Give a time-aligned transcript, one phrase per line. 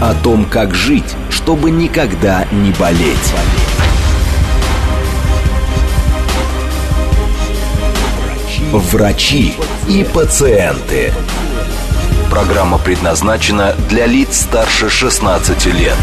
[0.00, 3.34] О том, как жить, чтобы никогда не болеть.
[8.72, 9.54] Врачи
[9.88, 11.12] и пациенты.
[12.30, 15.98] Программа предназначена для лиц старше 16 лет.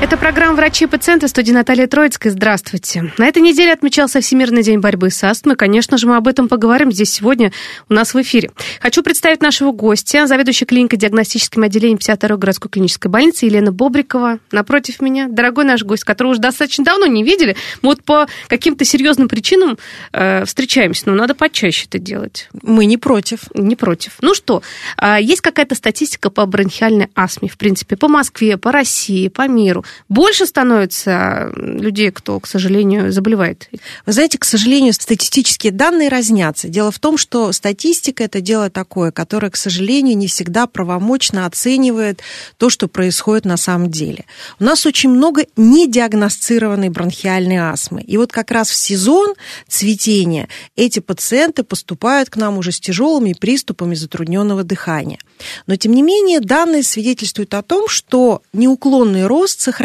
[0.00, 2.32] Это программа «Врачи и пациенты», студия Наталья Троицкая.
[2.32, 3.12] Здравствуйте.
[3.18, 5.56] На этой неделе отмечался Всемирный день борьбы с астмой.
[5.56, 7.50] Конечно же, мы об этом поговорим здесь сегодня
[7.88, 8.52] у нас в эфире.
[8.80, 14.38] Хочу представить нашего гостя, заведующая клиникой диагностическим отделением 52-й городской клинической больницы Елена Бобрикова.
[14.52, 17.56] Напротив меня дорогой наш гость, которого уже достаточно давно не видели.
[17.82, 19.78] Мы вот по каким-то серьезным причинам
[20.12, 22.48] э, встречаемся, но надо почаще это делать.
[22.62, 23.40] Мы не против.
[23.52, 24.12] Не против.
[24.20, 24.62] Ну что,
[25.02, 29.84] э, есть какая-то статистика по бронхиальной астме, в принципе, по Москве, по России, по миру
[30.08, 33.68] больше становится людей, кто, к сожалению, заболевает?
[34.06, 36.68] Вы знаете, к сожалению, статистические данные разнятся.
[36.68, 42.20] Дело в том, что статистика– это дело такое, которое, к сожалению, не всегда правомочно оценивает
[42.56, 44.24] то, что происходит на самом деле.
[44.60, 48.02] У нас очень много недиагностированной бронхиальной астмы.
[48.02, 49.34] И вот как раз в сезон
[49.66, 55.18] цветения эти пациенты поступают к нам уже с тяжелыми приступами затрудненного дыхания.
[55.66, 59.77] Но, тем не менее, данные свидетельствуют о том, что неуклонный рост сохраняется.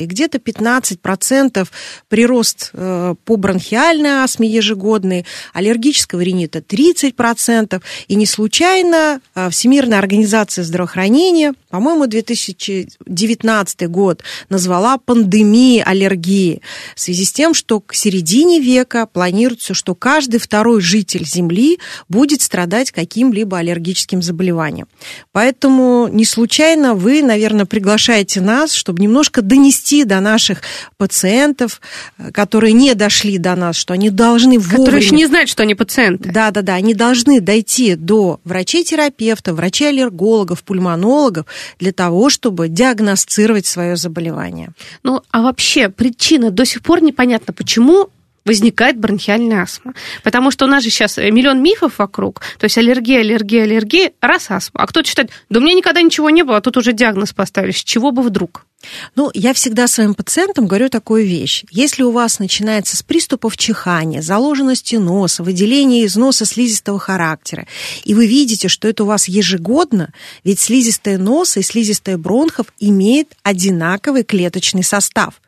[0.00, 1.68] И где-то 15%
[2.08, 7.80] прирост э, по бронхиальной астме ежегодный, аллергического ринита 30%.
[8.08, 16.62] И не случайно э, Всемирная организация здравоохранения, по-моему, 2019 год назвала пандемией аллергии
[16.94, 22.42] в связи с тем, что к середине века планируется, что каждый второй житель Земли будет
[22.42, 24.88] страдать каким-либо аллергическим заболеванием.
[25.32, 30.62] Поэтому не случайно вы, наверное, приглашаете нас, чтобы немножко донести до наших
[30.96, 31.82] пациентов,
[32.32, 34.78] которые не дошли до нас, что они должны вовремя...
[34.78, 36.30] Которые еще не знают, что они пациенты.
[36.30, 41.44] Да-да-да, они должны дойти до врачей-терапевтов, врачей-аллергологов, пульмонологов
[41.78, 44.70] для того, чтобы диагностировать свое заболевание.
[45.02, 48.08] Ну, а вообще причина до сих пор непонятно, почему
[48.46, 49.92] возникает бронхиальная астма.
[50.22, 52.40] Потому что у нас же сейчас миллион мифов вокруг.
[52.58, 54.82] То есть аллергия, аллергия, аллергия, раз астма.
[54.82, 57.72] А кто-то считает, да у меня никогда ничего не было, а тут уже диагноз поставили.
[57.72, 58.64] С чего бы вдруг?
[59.14, 61.64] Ну, я всегда своим пациентам говорю такую вещь.
[61.70, 67.66] Если у вас начинается с приступов чихания, заложенности носа, выделения из носа слизистого характера,
[68.04, 70.12] и вы видите, что это у вас ежегодно,
[70.44, 75.40] ведь слизистая носа и слизистая бронхов имеет одинаковый клеточный состав.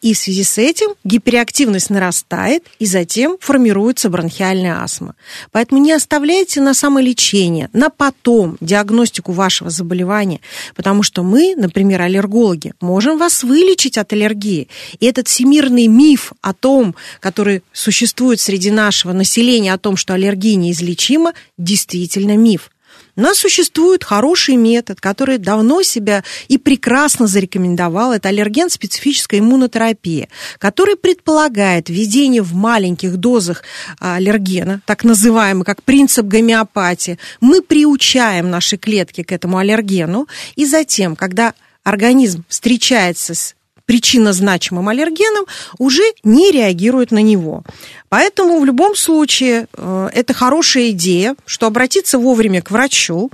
[0.00, 5.14] И в связи с этим гиперактивность нарастает, и затем формируется бронхиальная астма.
[5.52, 10.40] Поэтому не оставляйте на самолечение, на потом диагностику вашего заболевания,
[10.74, 14.68] потому что мы, например, аллергологи, можем вас вылечить от аллергии.
[15.00, 20.56] И этот всемирный миф о том, который существует среди нашего населения, о том, что аллергия
[20.56, 22.70] неизлечима, действительно миф.
[23.18, 28.12] Нас существует хороший метод, который давно себя и прекрасно зарекомендовал.
[28.12, 33.64] Это аллерген-специфическая иммунотерапия, который предполагает введение в маленьких дозах
[33.98, 37.18] а, аллергена, так называемый, как принцип гомеопатии.
[37.40, 43.56] Мы приучаем наши клетки к этому аллергену, и затем, когда организм встречается с
[43.88, 45.46] причинно значимым аллергеном,
[45.78, 47.64] уже не реагирует на него.
[48.10, 53.30] Поэтому в любом случае э, это хорошая идея, что обратиться вовремя к врачу,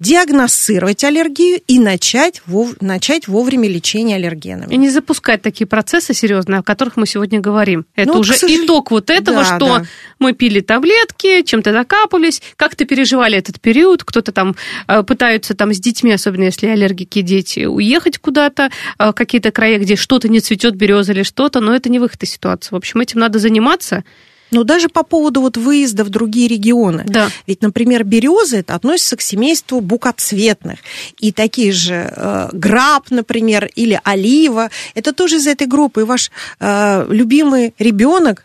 [0.00, 2.80] диагностировать аллергию и начать, вов...
[2.80, 4.72] начать вовремя лечение аллергенами.
[4.72, 7.84] И не запускать такие процессы серьезные, о которых мы сегодня говорим.
[7.94, 8.64] Это ну, уже сожалению...
[8.64, 9.84] итог вот этого, да, что да.
[10.18, 15.78] мы пили таблетки, чем-то закапывались, как-то переживали этот период, кто-то там э, пытается там с
[15.78, 21.12] детьми, особенно если аллергики дети, уехать куда-то, э, какие-то края, где что-то не цветет, береза
[21.12, 22.70] или что-то, но это не выход из ситуации.
[22.70, 24.04] В общем, этим надо заниматься.
[24.50, 27.04] Но даже по поводу вот выезда в другие регионы.
[27.06, 27.28] Да.
[27.46, 30.78] Ведь, например, березы это относится к семейству букоцветных.
[31.18, 36.00] И такие же э, граб, например, или олива, это тоже из этой группы.
[36.00, 36.30] И ваш
[36.60, 38.44] э, любимый ребенок,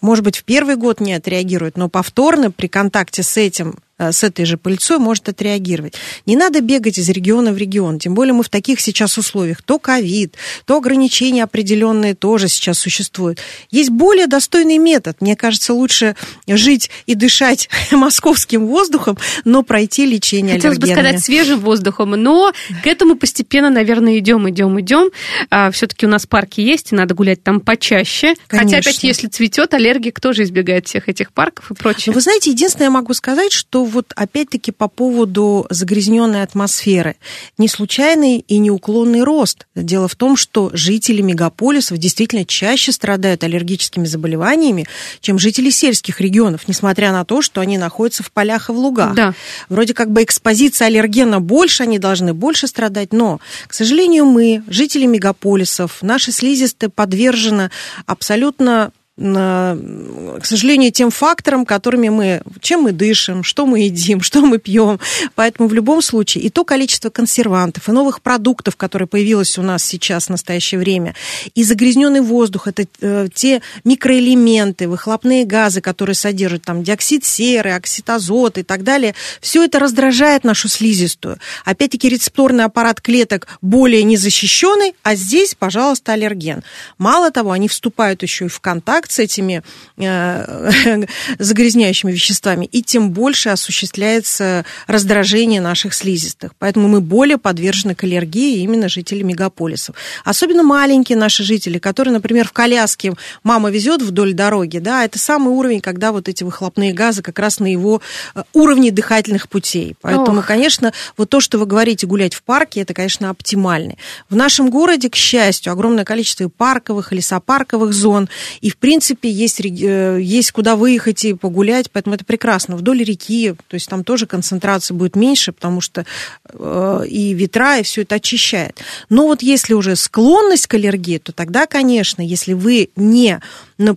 [0.00, 4.44] может быть, в первый год не отреагирует, но повторно при контакте с этим с этой
[4.44, 5.94] же пыльцой может отреагировать.
[6.26, 9.62] Не надо бегать из региона в регион, тем более мы в таких сейчас условиях.
[9.62, 13.40] То ковид, то ограничения определенные тоже сейчас существуют.
[13.70, 15.20] Есть более достойный метод.
[15.20, 16.14] Мне кажется, лучше
[16.46, 22.52] жить и дышать московским воздухом, но пройти лечение Хотелось бы сказать свежим воздухом, но
[22.82, 25.10] к этому постепенно, наверное, идем, идем, идем.
[25.50, 28.34] А, все-таки у нас парки есть, и надо гулять там почаще.
[28.46, 28.76] Конечно.
[28.76, 32.04] Хотя, опять, если цветет, аллергик тоже избегает всех этих парков и прочее.
[32.08, 37.16] Но вы знаете, единственное, я могу сказать, что вот опять-таки по поводу загрязненной атмосферы.
[37.56, 39.66] Не случайный и неуклонный рост.
[39.74, 44.86] Дело в том, что жители мегаполисов действительно чаще страдают аллергическими заболеваниями,
[45.20, 49.14] чем жители сельских регионов, несмотря на то, что они находятся в полях и в лугах.
[49.14, 49.34] Да.
[49.68, 55.06] Вроде как бы экспозиция аллергена больше, они должны больше страдать, но, к сожалению, мы, жители
[55.06, 57.70] мегаполисов, наши слизистые подвержены
[58.06, 64.58] абсолютно к сожалению, тем факторам, которыми мы, чем мы дышим, что мы едим, что мы
[64.58, 65.00] пьем.
[65.34, 69.84] Поэтому в любом случае и то количество консервантов, и новых продуктов, которые появилось у нас
[69.84, 71.16] сейчас в настоящее время,
[71.56, 78.08] и загрязненный воздух, это э, те микроэлементы, выхлопные газы, которые содержат там диоксид серы, оксид
[78.10, 81.38] азота и так далее, все это раздражает нашу слизистую.
[81.64, 86.62] Опять-таки рецепторный аппарат клеток более незащищенный, а здесь, пожалуйста, аллерген.
[86.98, 89.62] Мало того, они вступают еще и в контакт контакт с этими
[89.96, 91.04] э,
[91.38, 96.52] загрязняющими веществами, и тем больше осуществляется раздражение наших слизистых.
[96.58, 99.96] Поэтому мы более подвержены к аллергии именно жители мегаполисов.
[100.24, 105.50] Особенно маленькие наши жители, которые, например, в коляске мама везет вдоль дороги, да, это самый
[105.54, 108.00] уровень, когда вот эти выхлопные газы как раз на его
[108.34, 109.94] э, уровне дыхательных путей.
[110.00, 110.46] Поэтому, Ох.
[110.46, 113.94] конечно, вот то, что вы говорите, гулять в парке, это, конечно, оптимально.
[114.30, 118.28] В нашем городе, к счастью, огромное количество парковых, и лесопарковых зон,
[118.60, 122.76] и, в принципе, принципе, есть, э, есть куда выехать и погулять, поэтому это прекрасно.
[122.76, 126.04] Вдоль реки, то есть там тоже концентрация будет меньше, потому что
[126.48, 128.80] э, и ветра, и все это очищает.
[129.08, 133.38] Но вот если уже склонность к аллергии, то тогда, конечно, если вы не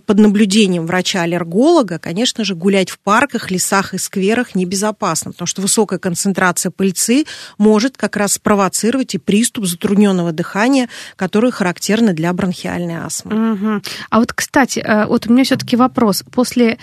[0.06, 5.98] под наблюдением врача-аллерголога, конечно же, гулять в парках, лесах и скверах небезопасно, потому что высокая
[5.98, 7.24] концентрация пыльцы
[7.58, 13.54] может как раз спровоцировать и приступ затрудненного дыхания, который характерный для бронхиальной астмы.
[13.54, 13.82] Угу.
[14.10, 16.24] А вот, кстати, вот у меня все-таки вопрос.
[16.32, 16.78] После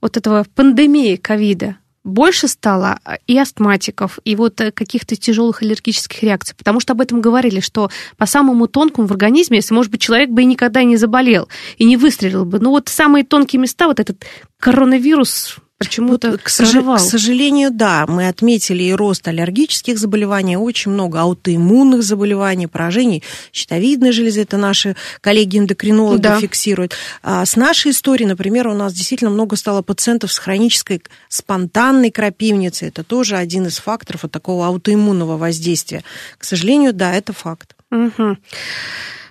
[0.00, 6.22] вот этого пандемии ковида, больше стало а, и астматиков, и вот э, каких-то тяжелых аллергических
[6.22, 10.00] реакций, потому что об этом говорили, что по самому тонкому в организме, если, может быть,
[10.00, 11.48] человек бы и никогда не заболел,
[11.78, 14.24] и не выстрелил бы, но вот самые тонкие места, вот этот
[14.58, 15.56] коронавирус
[15.86, 16.70] Почему-то вот, к, сож...
[16.72, 24.12] к сожалению, да, мы отметили и рост аллергических заболеваний, очень много аутоиммунных заболеваний, поражений щитовидной
[24.12, 26.40] железы, это наши коллеги-эндокринологи да.
[26.40, 26.94] фиксируют.
[27.22, 32.88] А с нашей историей, например, у нас действительно много стало пациентов с хронической спонтанной крапивницей,
[32.88, 36.02] это тоже один из факторов вот такого аутоиммунного воздействия.
[36.38, 37.74] К сожалению, да, это факт.
[37.90, 38.36] Угу.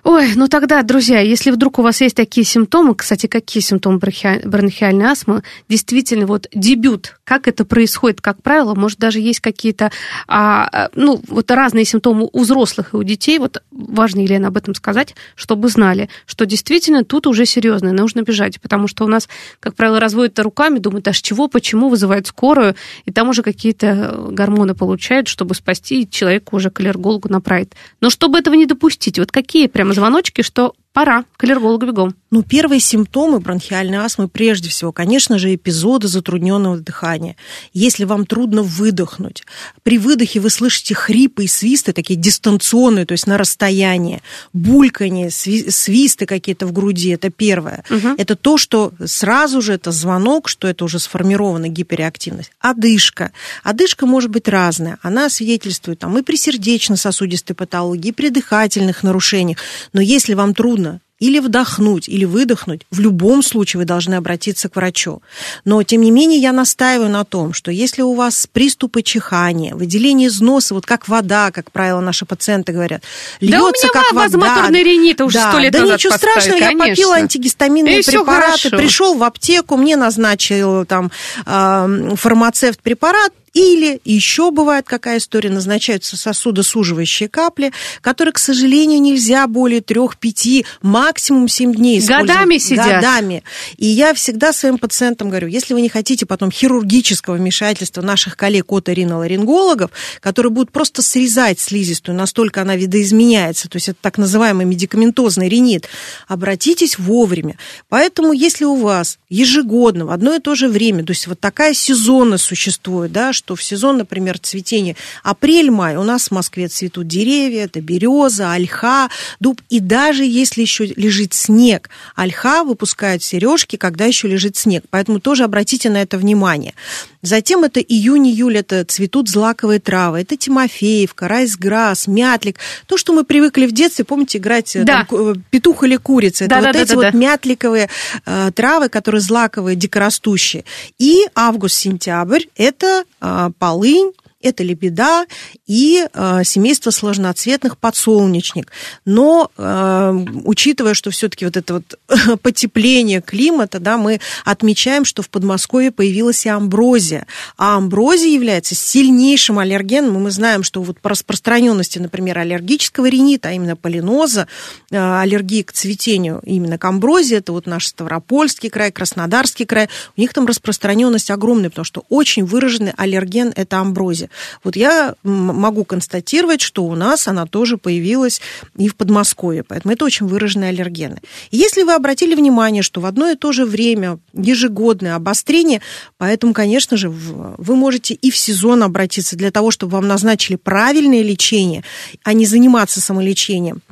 [0.04, 5.04] Ой, ну тогда, друзья, если вдруг у вас есть такие симптомы, кстати, какие симптомы бронхиальной
[5.04, 9.92] астмы, действительно, вот дебют, как это происходит, как правило, может, даже есть какие-то,
[10.26, 14.56] а, а, ну, вот разные симптомы у взрослых и у детей, вот важно, Елена, об
[14.56, 19.28] этом сказать, чтобы знали, что действительно тут уже серьезно, нужно бежать, потому что у нас,
[19.60, 24.74] как правило, разводят руками, думают, аж чего, почему, вызывают скорую, и там уже какие-то гормоны
[24.74, 27.70] получают, чтобы спасти, человека уже к аллергологу направить.
[28.00, 32.14] Но чтобы этого не допустить, вот какие прямо звоночки, что пора к аллергологу бегом.
[32.30, 37.36] Ну, первые симптомы бронхиальной астмы, прежде всего, конечно же, эпизоды затрудненного дыхания.
[37.72, 39.44] Если вам трудно выдохнуть,
[39.82, 44.22] при выдохе вы слышите хрипы и свисты, такие дистанционные, то есть на расстоянии,
[44.52, 47.84] бульканье, свисты какие-то в груди, это первое.
[47.90, 48.14] Угу.
[48.18, 52.50] Это то, что сразу же это звонок, что это уже сформирована гиперреактивность.
[52.60, 53.32] Одышка.
[53.62, 54.98] Одышка может быть разная.
[55.02, 59.58] Она свидетельствует там, и при сердечно-сосудистой патологии, и при дыхательных нарушениях.
[59.92, 60.81] Но если вам трудно
[61.22, 65.22] или вдохнуть, или выдохнуть, в любом случае вы должны обратиться к врачу.
[65.64, 70.28] Но, тем не менее, я настаиваю на том, что если у вас приступы чихания, выделение
[70.28, 73.04] из носа, вот как вода, как правило, наши пациенты говорят,
[73.40, 74.68] льется да у меня как вода.
[74.82, 76.82] ринит уже да, сто лет да назад ничего страшного, конечно.
[76.82, 81.12] я попила антигистаминные и препараты, пришел в аптеку, мне назначил там
[81.44, 89.82] фармацевт препарат, Или еще бывает какая история, назначаются сосудосуживающие капли, которые, к сожалению, нельзя более
[89.82, 92.28] трех-пяти, максимум семь дней использовать.
[92.28, 92.86] Годами сидят.
[92.86, 93.44] Годами.
[93.76, 98.72] И я всегда своим пациентам говорю, если вы не хотите потом хирургического вмешательства наших коллег
[98.72, 99.90] оториноларингологов,
[100.20, 105.88] которые будут просто срезать слизистую, настолько она видоизменяется, то есть это так называемый медикаментозный ринит,
[106.26, 107.58] обратитесь вовремя.
[107.90, 111.74] Поэтому, если у вас ежегодно в одно и то же время, то есть вот такая
[111.74, 114.94] сезонность существует, да, что в сезон, например, цветения
[115.24, 119.08] апрель-май у нас в Москве цветут деревья, это береза, ольха,
[119.40, 125.18] дуб, и даже если еще лежит снег, ольха выпускает сережки, когда еще лежит снег, поэтому
[125.18, 126.74] тоже обратите на это внимание.
[127.20, 133.66] Затем это июнь-июль, это цветут злаковые травы, это Тимофеевка, райсграсс, мятлик, то, что мы привыкли
[133.66, 135.04] в детстве, помните, играть э, да.
[135.04, 137.18] там, петух или курица, это да, вот да, эти да, вот да.
[137.18, 137.88] мятликовые
[138.24, 140.64] э, травы, которые злаковые, дикорастущие.
[140.98, 144.11] И август-сентябрь– это э, полынь,
[144.42, 145.26] это лебеда
[145.66, 148.70] и э, семейство сложноцветных подсолнечник.
[149.04, 155.30] Но э, учитывая, что все-таки вот это вот потепление климата, да, мы отмечаем, что в
[155.30, 157.26] Подмосковье появилась и амброзия.
[157.56, 160.22] А амброзия является сильнейшим аллергеном.
[160.22, 164.46] Мы знаем, что вот по распространенности, например, аллергического ринита, а именно полиноза,
[164.90, 170.20] э, аллергии к цветению именно к амброзии, это вот наш Ставропольский край, Краснодарский край, у
[170.20, 174.30] них там распространенность огромная, потому что очень выраженный аллерген– это амброзия.
[174.64, 178.40] Вот я могу констатировать, что у нас она тоже появилась
[178.76, 181.20] и в Подмосковье, поэтому это очень выраженные аллергены.
[181.50, 185.80] Если вы обратили внимание, что в одно и то же время ежегодное обострение,
[186.18, 191.22] поэтому, конечно же, вы можете и в сезон обратиться для того, чтобы вам назначили правильное
[191.22, 191.84] лечение,
[192.24, 193.82] а не заниматься самолечением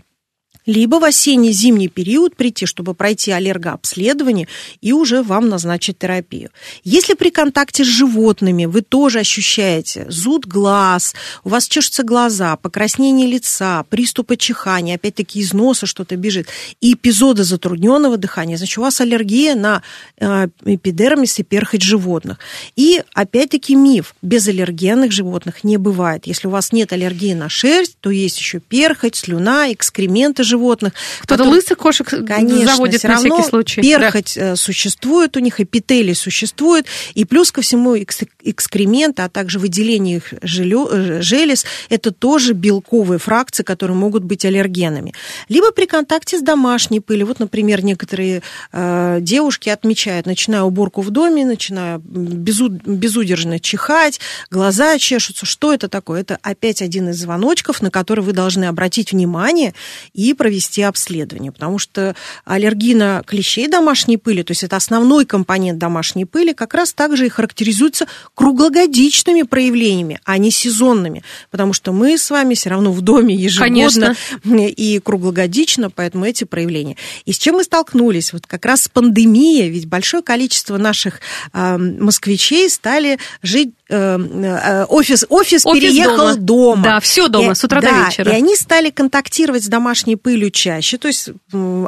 [0.66, 4.48] либо в осенне-зимний период прийти, чтобы пройти аллергообследование
[4.80, 6.50] и уже вам назначить терапию.
[6.84, 11.14] Если при контакте с животными вы тоже ощущаете зуд глаз,
[11.44, 16.48] у вас чешутся глаза, покраснение лица, приступы чихания, опять-таки из носа что-то бежит,
[16.80, 19.82] и эпизоды затрудненного дыхания, значит, у вас аллергия на
[20.18, 22.38] э, эпидермис и перхоть животных.
[22.76, 26.26] И опять-таки миф, без аллергенных животных не бывает.
[26.26, 30.92] Если у вас нет аллергии на шерсть, то есть еще перхоть, слюна, экскременты животных.
[31.22, 33.80] Кто-то которые- лысых кошек Конечно, заводит на всякий случай.
[33.82, 39.58] Перхоть э, существует у них, эпителий существует, и плюс ко всему экс- экскременты, а также
[39.58, 45.14] выделение их желез, это тоже белковые фракции, которые могут быть аллергенами.
[45.48, 47.26] Либо при контакте с домашней пылью.
[47.26, 48.42] Вот, например, некоторые
[48.72, 55.46] э, девушки отмечают, начиная уборку в доме, начиная безу- безудержно чихать, глаза чешутся.
[55.46, 56.20] Что это такое?
[56.22, 59.74] Это опять один из звоночков, на который вы должны обратить внимание
[60.14, 62.16] и провести обследование, потому что
[62.46, 67.26] аллергия на клещей домашней пыли, то есть это основной компонент домашней пыли, как раз также
[67.26, 73.02] и характеризуется круглогодичными проявлениями, а не сезонными, потому что мы с вами все равно в
[73.02, 74.16] доме ежегодно
[74.66, 76.96] и круглогодично, поэтому эти проявления.
[77.26, 78.32] И с чем мы столкнулись?
[78.32, 81.20] Вот как раз с пандемией, ведь большое количество наших
[81.52, 86.36] э, москвичей стали жить э, э, офис, офис, Офис переехал дома.
[86.36, 86.82] дома.
[86.84, 88.32] Да, все дома, И- с утра до да, вечера.
[88.32, 91.30] И они стали контактировать с домашней пылью чаще, то есть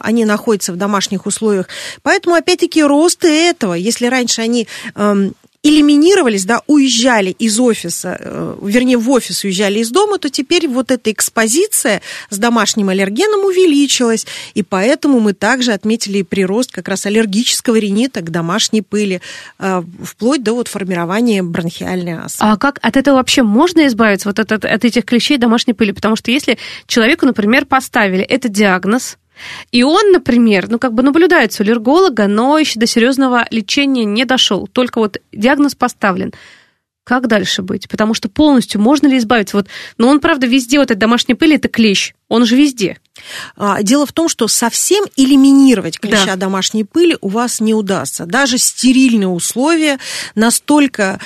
[0.03, 1.69] они находятся в домашних условиях.
[2.03, 3.75] Поэтому, опять-таки, рост этого.
[3.75, 9.91] Если раньше они эм, элиминировались, да, уезжали из офиса, э, вернее, в офис уезжали из
[9.91, 16.23] дома, то теперь вот эта экспозиция с домашним аллергеном увеличилась, и поэтому мы также отметили
[16.23, 19.21] прирост как раз аллергического ринита к домашней пыли,
[19.61, 22.51] э, вплоть до вот формирования бронхиальной астмы.
[22.51, 25.93] А как от этого вообще можно избавиться, вот от, от- от этих клещей домашней пыли?
[25.93, 29.17] Потому что если человеку, например, поставили этот диагноз,
[29.71, 34.25] и он, например, ну как бы наблюдается у аллерголога, но еще до серьезного лечения не
[34.25, 36.33] дошел, только вот диагноз поставлен.
[37.05, 37.89] Как дальше быть?
[37.89, 39.57] Потому что полностью можно ли избавиться?
[39.57, 39.67] Вот,
[39.99, 42.15] но он, правда, везде, вот эта домашняя пыль, это клещ.
[42.29, 42.97] Он же везде.
[43.57, 46.37] А, Дело в том, что совсем элиминировать клеща Да.
[46.37, 48.25] домашней пыли у вас не удастся.
[48.25, 49.99] Даже стерильные условия,
[50.35, 51.21] настолько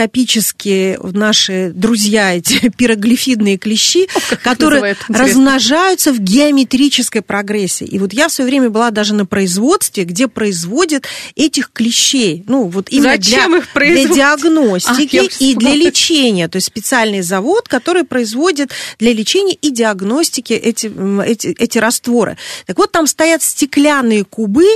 [0.00, 4.08] микроскопические наши друзья, эти пироглифидные клещи,
[4.42, 7.86] которые называют, размножаются в геометрической прогрессии.
[7.86, 12.44] И вот я в свое время была даже на производстве, где производят этих клещей.
[12.48, 14.06] Ну, вот именно Зачем для, их производят?
[14.08, 16.48] для диагностики Уже и для лечения.
[16.48, 20.90] То есть специальный завод, который производит для лечения и диагностики эти,
[21.24, 22.36] эти, эти растворы.
[22.66, 24.66] Так вот, там стоят стеклянные кубы,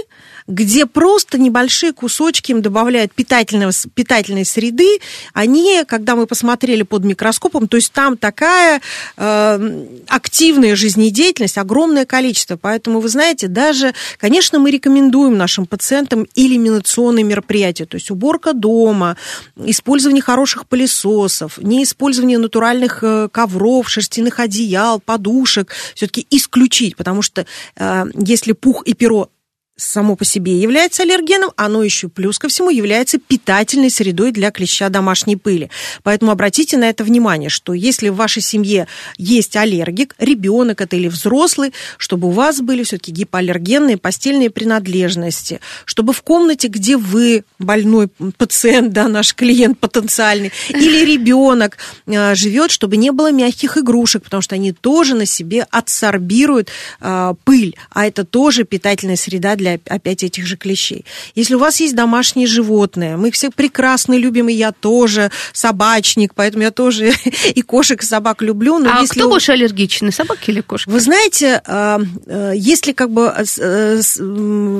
[0.46, 4.98] где просто небольшие кусочки им добавляют питательного, питательной среды.
[5.32, 8.82] Они, когда мы посмотрели под микроскопом, то есть там такая
[9.16, 12.56] э, активная жизнедеятельность, огромное количество.
[12.56, 19.16] Поэтому, вы знаете, даже, конечно, мы рекомендуем нашим пациентам элиминационные мероприятия, то есть уборка дома,
[19.56, 27.46] использование хороших пылесосов, неиспользование натуральных э, ковров, шерстяных одеял, подушек все-таки исключить, потому что
[27.76, 29.30] э, если пух и перо
[29.76, 34.88] само по себе является аллергеном, оно еще плюс ко всему является питательной средой для клеща
[34.88, 35.68] домашней пыли.
[36.04, 38.86] Поэтому обратите на это внимание, что если в вашей семье
[39.18, 46.12] есть аллергик, ребенок это или взрослый, чтобы у вас были все-таки гипоаллергенные постельные принадлежности, чтобы
[46.12, 52.96] в комнате, где вы больной пациент, да, наш клиент потенциальный, или ребенок э, живет, чтобы
[52.96, 56.68] не было мягких игрушек, потому что они тоже на себе адсорбируют
[57.00, 61.06] э, пыль, а это тоже питательная среда для для опять этих же клещей.
[61.34, 66.64] Если у вас есть домашние животные, мы все прекрасно любим, и я тоже собачник, поэтому
[66.64, 67.14] я тоже
[67.54, 68.78] и кошек, и собак люблю.
[68.78, 70.90] Но а если кто больше аллергичный, собаки или кошки?
[70.90, 74.00] Вы знаете, а, э, если как бы э,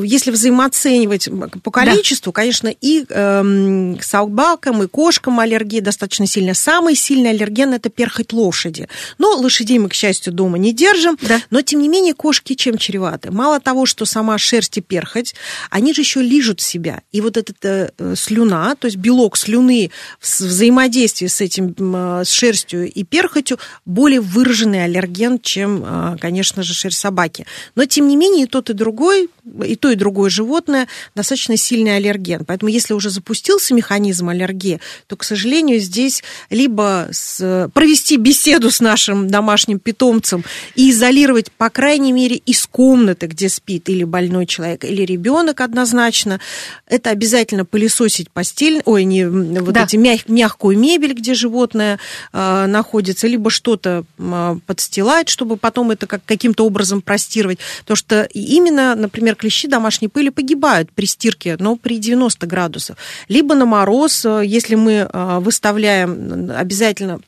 [0.04, 1.30] если взаимооценивать
[1.62, 2.42] по количеству, да.
[2.42, 6.54] конечно, и эм, собакам, и кошкам аллергия достаточно сильная.
[6.54, 8.88] Самый сильный аллерген это перхоть лошади.
[9.16, 11.16] Но лошадей мы, к счастью, дома не держим.
[11.22, 11.40] Да.
[11.48, 13.30] Но тем не менее кошки чем чреваты?
[13.30, 15.34] Мало того, что сама шерсть шерсть перхоть,
[15.70, 17.02] они же еще лижут себя.
[17.12, 19.90] И вот эта э, слюна, то есть белок слюны
[20.20, 26.62] в взаимодействии с этим, э, с шерстью и перхотью, более выраженный аллерген, чем, э, конечно
[26.62, 27.46] же, шерсть собаки.
[27.74, 29.28] Но, тем не менее, и тот, и другой,
[29.64, 32.44] и то, и другое животное достаточно сильный аллерген.
[32.44, 38.80] Поэтому, если уже запустился механизм аллергии, то, к сожалению, здесь либо с, провести беседу с
[38.80, 44.63] нашим домашним питомцем и изолировать, по крайней мере, из комнаты, где спит или больной человек,
[44.64, 46.40] человек или ребенок однозначно.
[46.86, 49.84] Это обязательно пылесосить постель, ой, не вот да.
[49.84, 51.98] эти мяг, мягкую мебель, где животное
[52.32, 57.58] э, находится, либо что-то э, подстилать, чтобы потом это как, каким-то образом простировать.
[57.80, 62.96] Потому что именно, например, клещи домашней пыли погибают при стирке, но при 90 градусах.
[63.28, 67.20] Либо на мороз, э, если мы э, выставляем обязательно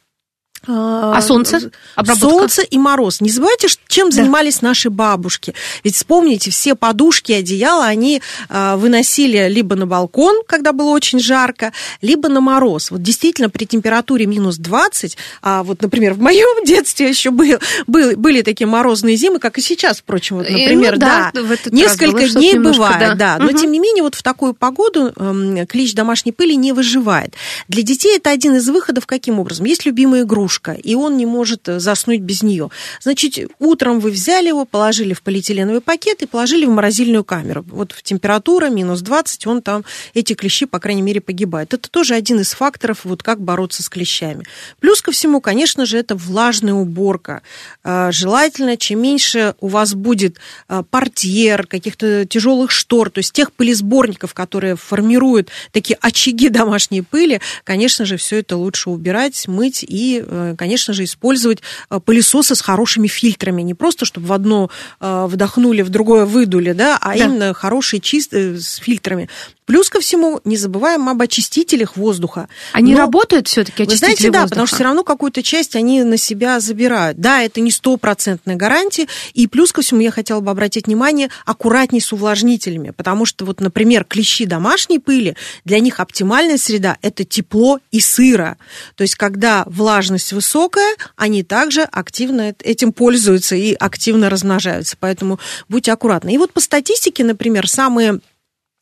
[0.68, 1.70] а, солнце?
[1.94, 2.28] Обработка?
[2.28, 3.20] Солнце и мороз.
[3.20, 4.16] Не забывайте, чем да.
[4.16, 5.54] занимались наши бабушки.
[5.84, 11.72] Ведь вспомните, все подушки, одеяла они а, выносили либо на балкон, когда было очень жарко,
[12.02, 12.90] либо на мороз.
[12.90, 18.16] Вот действительно при температуре минус 20, а вот, например, в моем детстве еще был, был,
[18.16, 22.54] были такие морозные зимы, как и сейчас, впрочем, вот, например, ну, да, да несколько дней
[22.54, 23.14] немножко, бывает, да.
[23.14, 23.38] да.
[23.38, 23.58] Но угу.
[23.58, 27.34] тем не менее, вот в такую погоду э, клещ домашней пыли не выживает.
[27.68, 29.66] Для детей это один из выходов каким образом?
[29.66, 32.70] Есть любимые игрушки игрушка, и он не может э, заснуть без нее.
[33.00, 37.64] Значит, утром вы взяли его, положили в полиэтиленовый пакет и положили в морозильную камеру.
[37.68, 39.84] Вот температура минус 20, он там,
[40.14, 41.74] эти клещи, по крайней мере, погибают.
[41.74, 44.44] Это тоже один из факторов, вот как бороться с клещами.
[44.80, 47.42] Плюс ко всему, конечно же, это влажная уборка.
[47.82, 53.52] А, желательно, чем меньше у вас будет а, портьер, каких-то тяжелых штор, то есть тех
[53.52, 60.22] пылесборников, которые формируют такие очаги домашней пыли, конечно же, все это лучше убирать, мыть и
[60.24, 63.62] э, конечно же, использовать э, пылесосы с хорошими фильтрами.
[63.62, 67.24] Не просто, чтобы в одно э, вдохнули, в другое выдули, да, а да.
[67.24, 69.28] именно хорошие, чистые, с фильтрами.
[69.66, 72.48] Плюс ко всему, не забываем об очистителях воздуха.
[72.72, 74.44] Они Но, работают все-таки, очистители Вы знаете, воздуха?
[74.44, 77.18] да, потому что все равно какую-то часть они на себя забирают.
[77.18, 79.08] Да, это не стопроцентная гарантия.
[79.34, 82.90] И плюс ко всему я хотела бы обратить внимание аккуратней с увлажнителями.
[82.90, 88.58] Потому что, вот, например, клещи домашней пыли, для них оптимальная среда– это тепло и сыро.
[88.94, 94.96] То есть, когда влажность высокая, они также активно этим пользуются и активно размножаются.
[95.00, 96.32] Поэтому будьте аккуратны.
[96.34, 98.20] И вот по статистике, например, самые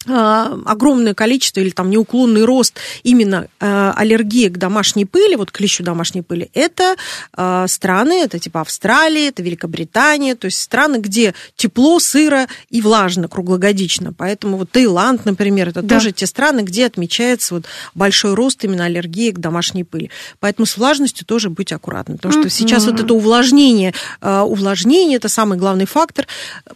[0.06, 5.82] огромное количество или там неуклонный рост именно э, аллергии к домашней пыли, вот к клещу
[5.82, 6.96] домашней пыли, это
[7.36, 13.28] э, страны, это типа Австралия, это Великобритания, то есть страны, где тепло, сыро и влажно
[13.28, 14.12] круглогодично.
[14.12, 15.96] Поэтому вот Таиланд, например, это да.
[15.96, 17.64] тоже те страны, где отмечается вот
[17.94, 20.10] большой рост именно аллергии к домашней пыли.
[20.40, 22.50] Поэтому с влажностью тоже быть аккуратным, потому что mm-hmm.
[22.50, 26.26] сейчас вот это увлажнение, э, увлажнение это самый главный фактор.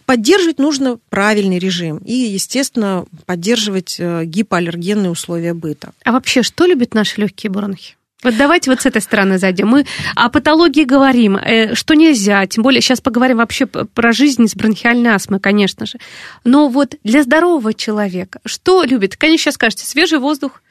[0.07, 5.93] Поддерживать нужно правильный режим и, естественно, поддерживать э, гипоаллергенные условия быта.
[6.05, 7.99] А вообще, что любят наши легкие бронхи?
[8.25, 9.69] Вот давайте вот с этой стороны зайдем.
[9.69, 14.57] Мы о патологии говорим, э, что нельзя, тем более сейчас поговорим вообще про жизнь с
[14.57, 15.99] бронхиальной астмой, конечно же.
[16.43, 19.17] Но вот для здорового человека что любит?
[19.17, 20.63] Конечно, сейчас скажете, свежий воздух,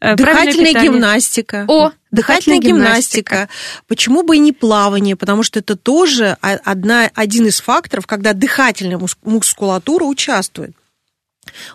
[0.00, 1.66] э, Дыхательная гимнастика.
[1.68, 3.34] О, дыхательная гимнастика.
[3.34, 3.48] гимнастика.
[3.86, 5.14] Почему бы и не плавание?
[5.14, 10.74] Потому что это тоже одна, один из факторов, когда дыхательная мускулатура участвует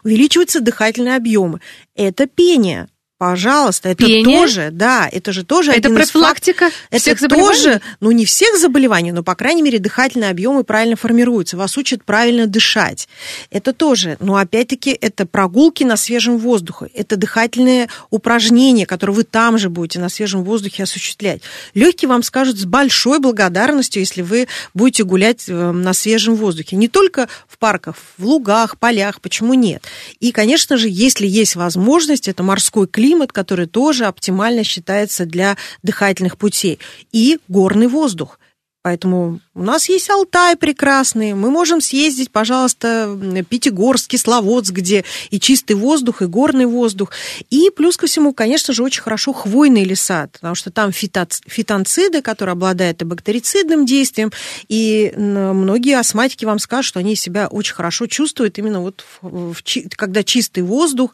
[0.04, 1.60] увеличиваются дыхательные объемы.
[1.96, 2.88] Это пение.
[3.24, 4.38] Пожалуйста, это Пение?
[4.38, 7.56] тоже, да, это же тоже Это один из профилактика это всех заболеваний?
[7.56, 12.04] тоже, ну не всех заболеваний, но по крайней мере дыхательные объемы правильно формируются, вас учат
[12.04, 13.08] правильно дышать.
[13.50, 19.58] Это тоже, но опять-таки это прогулки на свежем воздухе, это дыхательные упражнения, которые вы там
[19.58, 21.42] же будете на свежем воздухе осуществлять.
[21.74, 26.76] Легкие вам скажут с большой благодарностью, если вы будете гулять э, на свежем воздухе.
[26.76, 29.82] Не только в парках, в лугах, полях, почему нет?
[30.20, 36.38] И, конечно же, если есть возможность, это морской климат, который тоже оптимально считается для дыхательных
[36.38, 36.80] путей,
[37.12, 38.40] и горный воздух.
[38.84, 43.18] Поэтому у нас есть Алтай прекрасный, мы можем съездить, пожалуйста,
[43.50, 47.12] Пятигорск, Кисловодск, где и чистый воздух, и горный воздух.
[47.50, 52.54] И плюс ко всему, конечно же, очень хорошо хвойные леса, потому что там фитонциды, которые
[52.54, 54.32] обладают и бактерицидным действием,
[54.68, 59.64] и многие астматики вам скажут, что они себя очень хорошо чувствуют именно вот в- в
[59.96, 61.12] когда чистый воздух.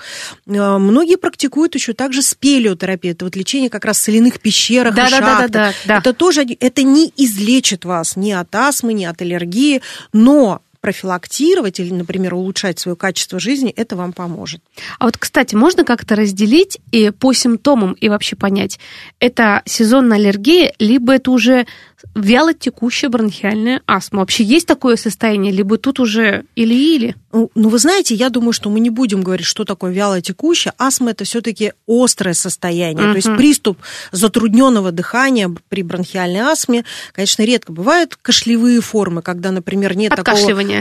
[0.47, 4.95] Э, Многие практикуют еще также спелеотерапию, это вот лечение как раз в соляных пещерах и
[4.95, 5.75] Да-да-да-да-да, шахтах.
[5.87, 5.97] да.
[5.99, 7.13] Это тоже это не
[7.59, 9.81] излечит вас ни от астмы, ни от аллергии,
[10.13, 14.61] но профилактировать или, например, улучшать свое качество жизни, это вам поможет.
[14.97, 18.79] А вот, кстати, можно как-то разделить и по симптомам и вообще понять,
[19.19, 21.67] это сезонная аллергия, либо это уже
[22.15, 24.19] вяло текущая бронхиальная астма.
[24.19, 27.15] Вообще есть такое состояние, либо тут уже или-или?
[27.31, 30.73] Ну, ну, вы знаете, я думаю, что мы не будем говорить, что такое вялое текущее.
[30.77, 33.11] Астма это все-таки острое состояние.
[33.11, 33.77] То есть приступ
[34.11, 40.23] затрудненного дыхания при бронхиальной астме, конечно, редко бывают кашлевые формы, когда, например, нет такого.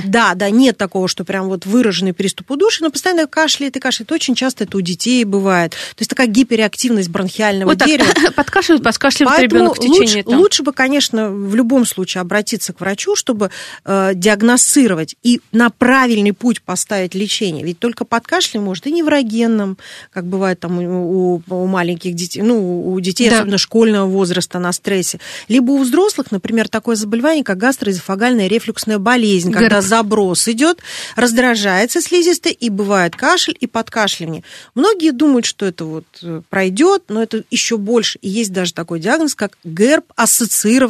[0.07, 4.11] Да, да, нет такого, что прям вот выраженный приступ удушья, но постоянно кашляет и кашляет.
[4.13, 5.73] Очень часто это у детей бывает.
[5.73, 8.09] То есть такая гиперактивность бронхиального Вот так дерева.
[8.35, 10.39] подкашливает, подкашливает Поэтому ребенок в течение лучше, там.
[10.39, 13.51] лучше бы, конечно, в любом случае обратиться к врачу, чтобы
[13.85, 17.65] э, диагностировать и на правильный путь поставить лечение.
[17.65, 19.79] Ведь только под кашлем может и неврогенным,
[20.13, 23.37] как бывает там у, у- маленьких детей, ну, у детей, Да.
[23.39, 25.21] особенно школьного возраста на стрессе.
[25.49, 30.79] Либо у взрослых, например, такое заболевание, как гастроэзофагальная рефлюксная болезнь, когда заброс идет,
[31.17, 34.43] раздражается слизистый, и бывает кашель и подкашливание.
[34.75, 38.19] Многие думают, что это вот э, пройдет, но это еще больше.
[38.23, 39.59] И есть даже такой диагноз, как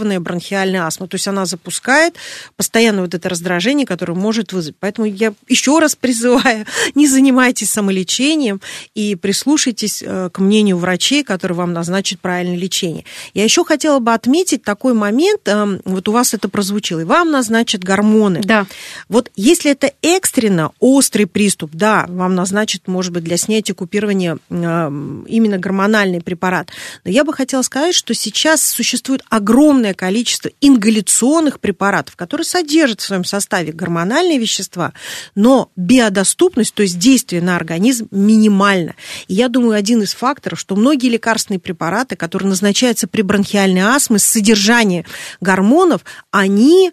[0.08, 1.08] ГЭРБ-ассоциированная бронхиальная астма.
[1.08, 2.14] То есть она запускает
[2.56, 4.76] постоянно вот это раздражение, которое может вызвать.
[4.80, 8.60] Поэтому я еще раз призываю, не занимайтесь самолечением
[8.94, 13.04] и прислушайтесь э, к мнению врачей, которые вам назначат правильное лечение.
[13.34, 17.30] Я еще хотела бы отметить такой момент, э, вот у вас это прозвучило, и вам
[17.30, 18.40] назначат гормоны.
[18.42, 18.66] Да.
[19.08, 24.54] Вот если это экстренно острый приступ, да, вам назначат, может быть, для снятия купирования э,
[24.54, 26.70] именно гормональный препарат.
[27.04, 33.04] Но я бы хотела сказать, что сейчас существует огромное количество ингаляционных препаратов, которые содержат в
[33.04, 34.94] своем составе гормональные вещества,
[35.34, 38.94] но биодоступность, то есть действие на организм, минимальна.
[39.26, 44.18] И я думаю, один из факторов, что многие лекарственные препараты, которые назначаются при бронхиальной астме
[44.18, 45.04] с содержанием
[45.40, 46.92] гормонов, они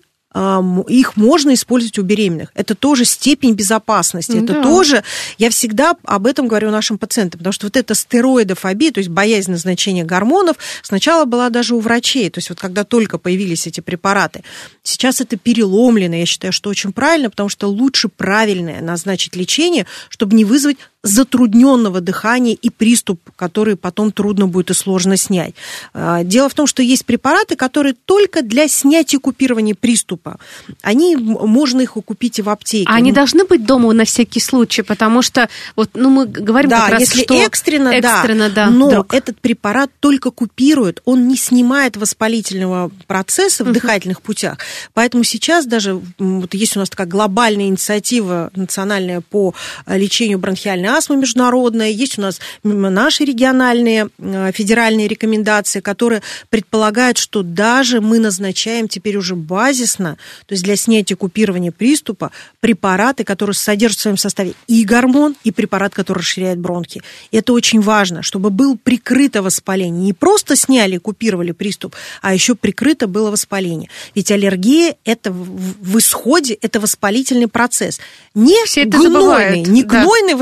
[0.87, 2.51] их можно использовать у беременных.
[2.55, 4.35] Это тоже степень безопасности.
[4.43, 4.63] Это Да.
[4.63, 5.03] тоже,
[5.37, 9.51] я всегда об этом говорю нашим пациентам, потому что вот эта стероидофобия, то есть боязнь
[9.51, 12.29] назначения гормонов, сначала была даже у врачей.
[12.29, 14.43] То есть вот когда только появились эти препараты.
[14.83, 16.15] Сейчас это переломлено.
[16.15, 22.01] Я считаю, что очень правильно, потому что лучше правильное назначить лечение, чтобы не вызвать затрудненного
[22.01, 25.53] дыхания и приступ, который потом трудно будет и сложно снять.
[25.93, 30.37] А, Дело в том, что есть препараты, которые только для снятия купирования приступа.
[30.81, 32.89] Они, можно их купить и в аптеке.
[32.89, 36.71] А они Ну, должны быть дома на всякий случай, потому что вот, ну, мы говорим
[36.71, 39.13] да, как раз, если что экстренно, экстренно, да, но вдруг.
[39.13, 44.57] этот препарат только купирует, он не снимает воспалительного процесса в дыхательных путях.
[44.93, 49.53] Поэтому сейчас даже вот есть у нас такая глобальная инициатива национальная по
[49.85, 57.17] э, лечению бронхиальной астмы международная, есть у нас наши региональные э, федеральные рекомендации, которые предполагают,
[57.17, 63.55] что даже мы назначаем теперь уже базисно, то есть для снятия купирования приступа, препараты, которые
[63.55, 67.01] содержат в своем составе и гормон, и препарат, который расширяет бронхи.
[67.31, 70.03] Это очень важно, чтобы было прикрыто воспаление.
[70.05, 73.89] Не просто сняли, купировали приступ, а еще прикрыто было воспаление.
[74.13, 77.99] Ведь аллергия– это в исходе, это воспалительный процесс.
[78.33, 80.01] Не Все это гнойный, забывают, не да.
[80.01, 80.33] гнойный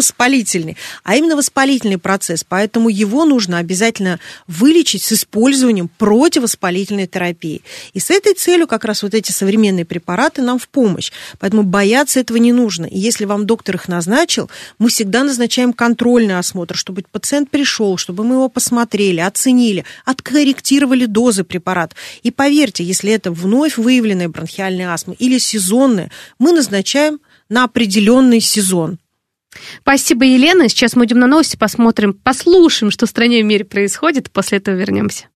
[0.43, 2.43] воспалительный, а именно воспалительный процесс.
[2.47, 7.61] Поэтому его нужно обязательно вылечить с использованием противовоспалительной терапии.
[7.93, 11.11] И с этой целью как раз вот эти современные препараты нам в помощь.
[11.39, 12.85] Поэтому бояться этого не нужно.
[12.85, 18.23] И если вам доктор их назначил, мы всегда назначаем контрольный осмотр, чтобы пациент пришел, чтобы
[18.23, 21.97] мы его посмотрели, оценили, откорректировали дозы препаратов.
[22.23, 28.97] И поверьте, если это вновь выявленная бронхиальная астма или сезонная, мы назначаем на определенный сезон.
[29.81, 30.69] Спасибо, Елена.
[30.69, 34.31] Сейчас мы идем на новости, посмотрим, послушаем, что в стране и в мире происходит.
[34.31, 35.27] После этого вернемся.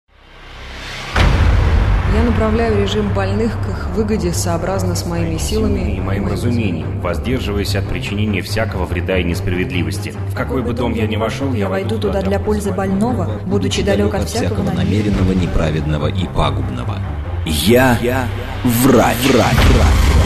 [2.16, 7.76] Я направляю режим больных к их выгоде сообразно с моими силами и моим разумением, воздерживаясь
[7.76, 10.16] от причинения всякого вреда и несправедливости.
[10.30, 14.16] В какой бы дом я ни вошел, я войду туда для пользы больного, будучи далек
[14.16, 16.98] от всякого намеренного, неправедного и пагубного.
[17.46, 18.28] Я, я
[18.64, 19.18] врач.
[19.26, 20.17] врач.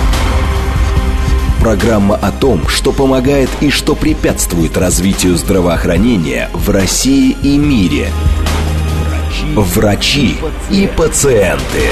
[1.62, 8.10] Программа о том, что помогает и что препятствует развитию здравоохранения в России и мире–
[9.56, 10.38] врачи
[10.70, 11.92] и пациенты.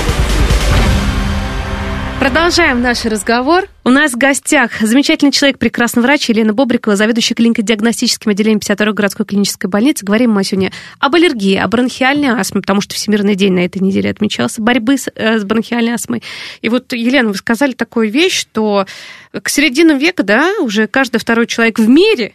[2.20, 3.70] Продолжаем наш разговор.
[3.86, 8.94] У нас в гостях замечательный человек, прекрасный врач Елена Бобрикова, заведующая клиникой диагностическим отделением 52-й
[8.94, 10.06] городской клинической больницы.
[10.06, 14.10] Говорим мы сегодня об аллергии, о бронхиальной астме, потому что Всемирный день на этой неделе
[14.10, 16.22] отмечался, борьбы с, э, с бронхиальной астмой.
[16.62, 18.86] И вот, Елена, вы сказали такую вещь, что
[19.32, 22.34] к середине века, да, уже каждый второй человек в мире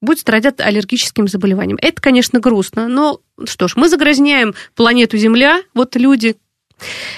[0.00, 1.76] будет страдать аллергическим заболеванием.
[1.82, 6.36] Это, конечно, грустно, но что ж, мы загрязняем планету Земля, вот люди,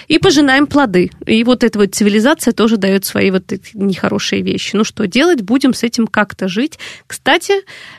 [0.09, 1.11] и пожинаем плоды.
[1.27, 3.45] И вот эта вот цивилизация тоже дает свои вот
[3.75, 4.77] нехорошие вещи.
[4.77, 5.43] Ну что делать?
[5.43, 6.79] Будем с этим как-то жить.
[7.07, 7.55] Кстати,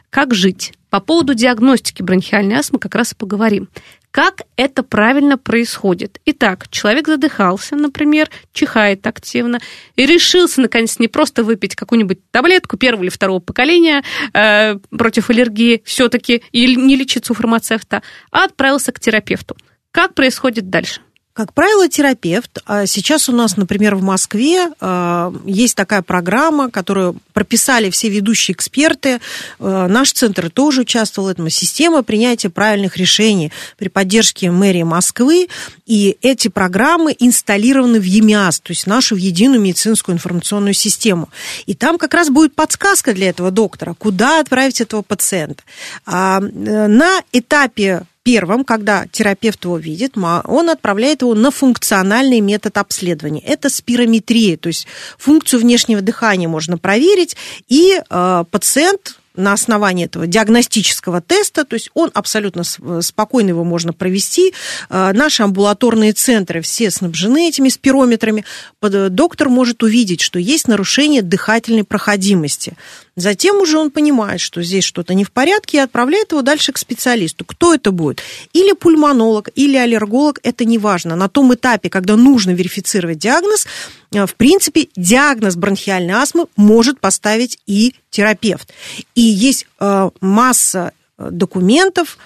[0.09, 0.73] как жить?
[0.89, 3.69] По поводу диагностики бронхиальной астмы как раз и поговорим.
[4.11, 6.19] Как это правильно происходит?
[6.25, 9.61] Итак, человек задыхался, например, чихает активно,
[9.95, 15.81] и решился, наконец, не просто выпить какую-нибудь таблетку первого или второго поколения э, против аллергии
[15.85, 19.55] все-таки, или не лечиться у фармацевта, а отправился к терапевту.
[19.91, 20.99] Как происходит дальше?
[21.33, 22.59] Как правило, терапевт.
[22.65, 28.53] А сейчас у нас, например, в Москве а, есть такая программа, которую прописали все ведущие
[28.53, 29.21] эксперты.
[29.57, 31.49] А, наш центр тоже участвовал в этом.
[31.49, 35.47] Система принятия правильных решений при поддержке мэрии Москвы.
[35.85, 41.29] И эти программы инсталлированы в ЕМИАС, то есть нашу единую медицинскую информационную систему.
[41.65, 45.63] И там как раз будет подсказка для этого доктора, куда отправить этого пациента.
[46.05, 53.41] На этапе первым, когда терапевт его видит, он отправляет его на функциональный метод обследования.
[53.41, 57.35] Это спирометрия, то есть функцию внешнего дыхания можно проверить,
[57.67, 62.63] и э, пациент на основании этого диагностического теста, то есть он абсолютно
[63.01, 64.53] спокойно его можно провести.
[64.89, 68.45] Э, наши амбулаторные центры все снабжены этими спирометрами.
[68.81, 72.75] Доктор может увидеть, что есть нарушение дыхательной проходимости.
[73.21, 76.77] Затем уже он понимает, что здесь что-то не в порядке, и отправляет его дальше к
[76.77, 77.45] специалисту.
[77.45, 78.21] Кто это будет?
[78.51, 81.15] Или пульмонолог, или аллерголог, это не важно.
[81.15, 83.67] На том этапе, когда нужно верифицировать диагноз,
[84.11, 88.73] э, в принципе, диагноз бронхиальной астмы может поставить и терапевт.
[89.15, 92.17] И есть э, масса э, документов,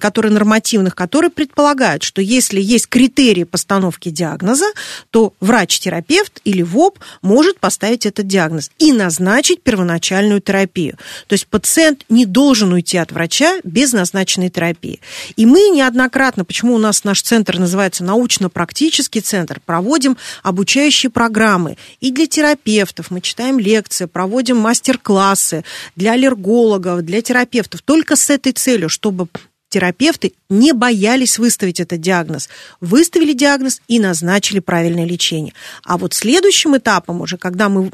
[0.00, 4.66] которые нормативных, которые предполагают, что если есть критерии постановки диагноза,
[5.10, 10.98] то врач-терапевт или ВОП может поставить этот диагноз и назначить первоначальную терапию.
[11.28, 15.00] То есть пациент не должен уйти от врача без назначенной терапии.
[15.36, 22.10] И мы неоднократно, почему у нас наш центр называется научно-практический центр, проводим обучающие программы и
[22.10, 28.88] для терапевтов, мы читаем лекции, проводим мастер-классы для аллергологов, для терапевтов, только с этой целью,
[28.88, 29.28] чтобы
[29.70, 32.50] терапевты не боялись выставить этот диагноз.
[32.80, 35.54] Выставили диагноз и назначили правильное лечение.
[35.84, 37.90] А вот следующим этапом уже, когда мы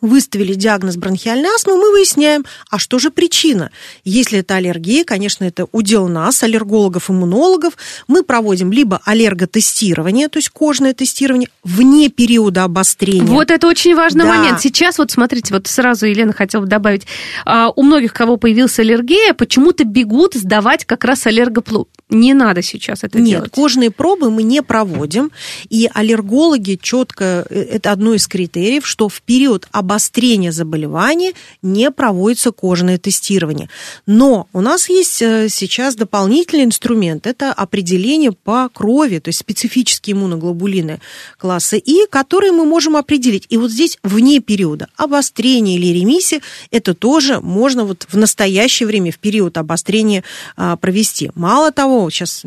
[0.00, 3.70] выставили диагноз бронхиальной астмы, мы выясняем, а что же причина.
[4.04, 7.74] Если это аллергия, конечно, это удел нас, аллергологов, иммунологов.
[8.06, 13.26] Мы проводим либо аллерготестирование, то есть кожное тестирование, вне периода обострения.
[13.26, 14.34] Вот это очень важный да.
[14.34, 14.60] момент.
[14.60, 17.06] Сейчас вот смотрите, вот сразу Елена хотела бы добавить,
[17.44, 21.88] а, у многих, кого появилась аллергия, почему-то бегут сдавать как раз аллергоплу.
[22.10, 23.44] Не надо сейчас это Нет, делать.
[23.44, 25.30] Нет, кожные пробы мы не проводим,
[25.68, 32.50] и аллергологи четко, э, это одно из критериев, что в период обострения заболевания не проводится
[32.50, 33.68] кожное тестирование.
[34.06, 37.26] Но у нас есть э, сейчас дополнительный инструмент.
[37.26, 41.00] Это определение по крови, то есть специфические иммуноглобулины
[41.36, 43.44] класса И, которые мы можем определить.
[43.50, 46.40] И вот здесь вне периода обострения или ремиссии
[46.70, 50.24] это тоже можно вот в настоящее время, в период обострения
[50.56, 51.30] а, провести.
[51.34, 52.42] Мало того, сейчас,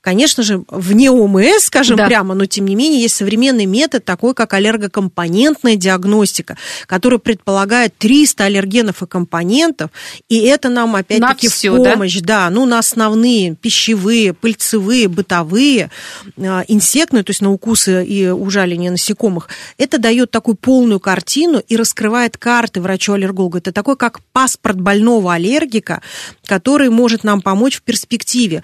[0.00, 2.06] конечно же, вне ОМС, скажем да.
[2.06, 8.44] прямо, но тем не менее есть современный метод, такой как аллергокомпонентная диагностика, который предполагает 300
[8.44, 9.90] аллергенов и компонентов,
[10.28, 12.44] и это нам опять-таки в помощь, да?
[12.44, 15.90] да, ну на основные пищевые, пыльцевые, бытовые,
[16.38, 19.48] а, инсектные, то есть на укусы и ужаление насекомых.
[19.78, 23.58] Это дает такую полную картину и раскрывает карты врачу-аллергологу.
[23.58, 26.02] Это такой как паспорт больного аллергика,
[26.46, 28.62] который может нам помочь в перспективе.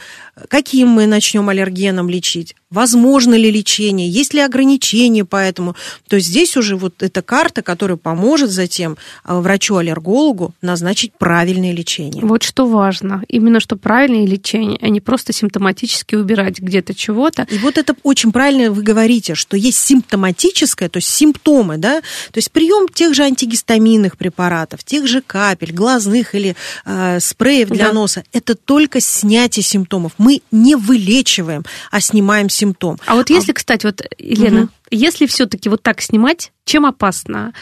[0.49, 2.55] Каким мы начнем аллергеном лечить?
[2.71, 5.75] Возможно ли лечение, есть ли ограничения по этому.
[6.09, 12.25] То есть здесь уже вот эта карта, которая поможет затем а, врачу-аллергологу назначить правильное лечение.
[12.25, 13.25] Вот что важно.
[13.29, 17.47] Именно что правильное лечение, а не просто симптоматически убирать где-то чего-то.
[17.51, 22.39] И вот это очень правильно вы говорите, что есть симптоматическое, то есть симптомы, да, то
[22.39, 26.55] есть прием тех же антигистаминных препаратов, тех же капель, глазных или
[26.85, 27.93] э, спреев для да.
[27.93, 28.25] носа.
[28.33, 30.13] Это только снятие симптомов.
[30.19, 32.99] Мы не вылечиваем, а снимаем симптом.
[33.07, 33.55] А вот если, а...
[33.55, 34.71] кстати, вот, Елена, угу.
[34.91, 37.53] если все-таки вот так снимать, чем опасно?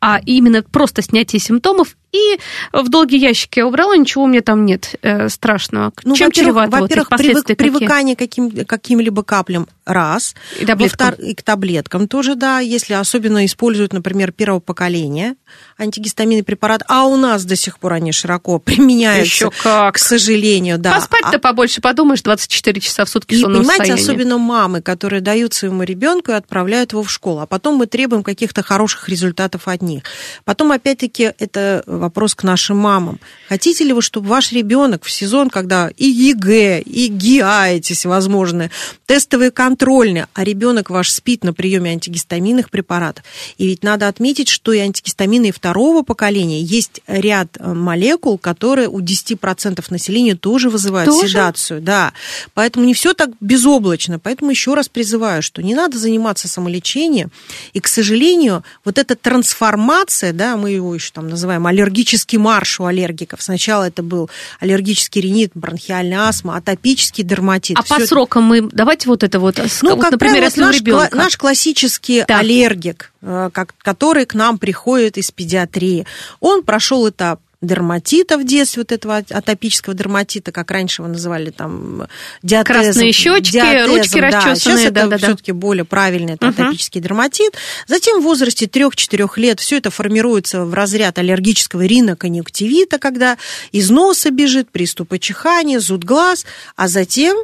[0.00, 2.38] А именно просто снятие симптомов и
[2.72, 5.92] в долгий ящик я убрала, ничего у меня там нет э, страшного.
[6.04, 6.70] Ну, Чем чревато?
[6.70, 10.34] Во-первых, вот привык, привыкание к каким, каким-либо каплям раз.
[10.58, 11.14] И таблеткам.
[11.14, 12.60] И к таблеткам тоже, да.
[12.60, 15.36] Если особенно используют, например, первого поколения
[15.78, 19.24] антигистаминный препарат, а у нас до сих пор они широко применяются.
[19.24, 19.96] Еще как.
[19.96, 20.94] К сожалению, да.
[20.94, 21.38] Поспать-то а...
[21.38, 24.02] побольше подумаешь, 24 часа в сутки И понимаете, состоянии.
[24.02, 28.22] особенно мамы, которые дают своему ребенку и отправляют его в школу, а потом мы требуем
[28.22, 30.02] каких-то хороших результатов от них.
[30.44, 33.20] Потом, опять-таки, это вопрос к нашим мамам.
[33.48, 38.70] Хотите ли вы, чтобы ваш ребенок в сезон, когда и ЕГЭ, и ГИА эти всевозможные,
[39.06, 43.24] тестовые контрольные, а ребенок ваш спит на приеме антигистаминных препаратов.
[43.58, 49.00] И ведь надо отметить, что и антигистамины второго поколения есть ряд э, молекул, которые у
[49.00, 51.28] 10% населения тоже вызывают тоже?
[51.28, 51.80] седацию.
[51.80, 52.12] Да.
[52.54, 54.18] Поэтому не все так безоблачно.
[54.18, 57.30] Поэтому еще раз призываю, что не надо заниматься самолечением.
[57.72, 58.45] И, к сожалению,
[58.84, 63.42] вот эта трансформация, да, мы его еще там называем аллергический марш у аллергиков.
[63.42, 64.30] Сначала это был
[64.60, 67.76] аллергический ринит, бронхиальная астма, атопический дерматит.
[67.78, 70.76] А по срокам мы, давайте вот это вот, ну, вот, как например, правило, если наш,
[70.76, 71.16] ребенка.
[71.16, 72.38] наш классический да.
[72.40, 76.06] аллергик, э, который к нам приходит из педиатрии,
[76.40, 82.06] он прошел этап дерматита в детстве, вот этого атопического дерматита, как раньше его называли там
[82.42, 82.82] диатезом.
[82.82, 84.26] Красные щечки, диатезом, ручки да.
[84.26, 84.56] расчесанные.
[84.56, 85.58] Сейчас да, это да, все-таки да.
[85.58, 86.54] более правильный это угу.
[86.54, 87.56] атопический дерматит.
[87.86, 93.38] Затем в возрасте 3-4 лет все это формируется в разряд аллергического риноконъюнктивита, когда
[93.72, 96.44] из носа бежит приступы чихания, зуд глаз,
[96.76, 97.36] а затем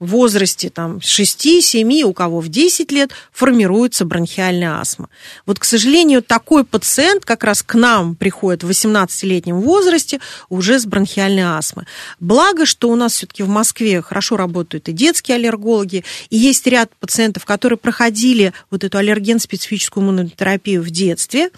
[0.00, 5.08] возрасте там, 6-7, у кого в 10 лет формируется бронхиальная астма.
[5.44, 10.86] Вот, к сожалению, такой пациент как раз к нам приходит в 18-летнем возрасте уже с
[10.86, 11.86] бронхиальной астмой.
[12.20, 16.90] Благо, что у нас все-таки в Москве хорошо работают и детские аллергологи, и есть ряд
[17.00, 21.50] пациентов, которые проходили вот эту аллерген-специфическую иммунотерапию в детстве.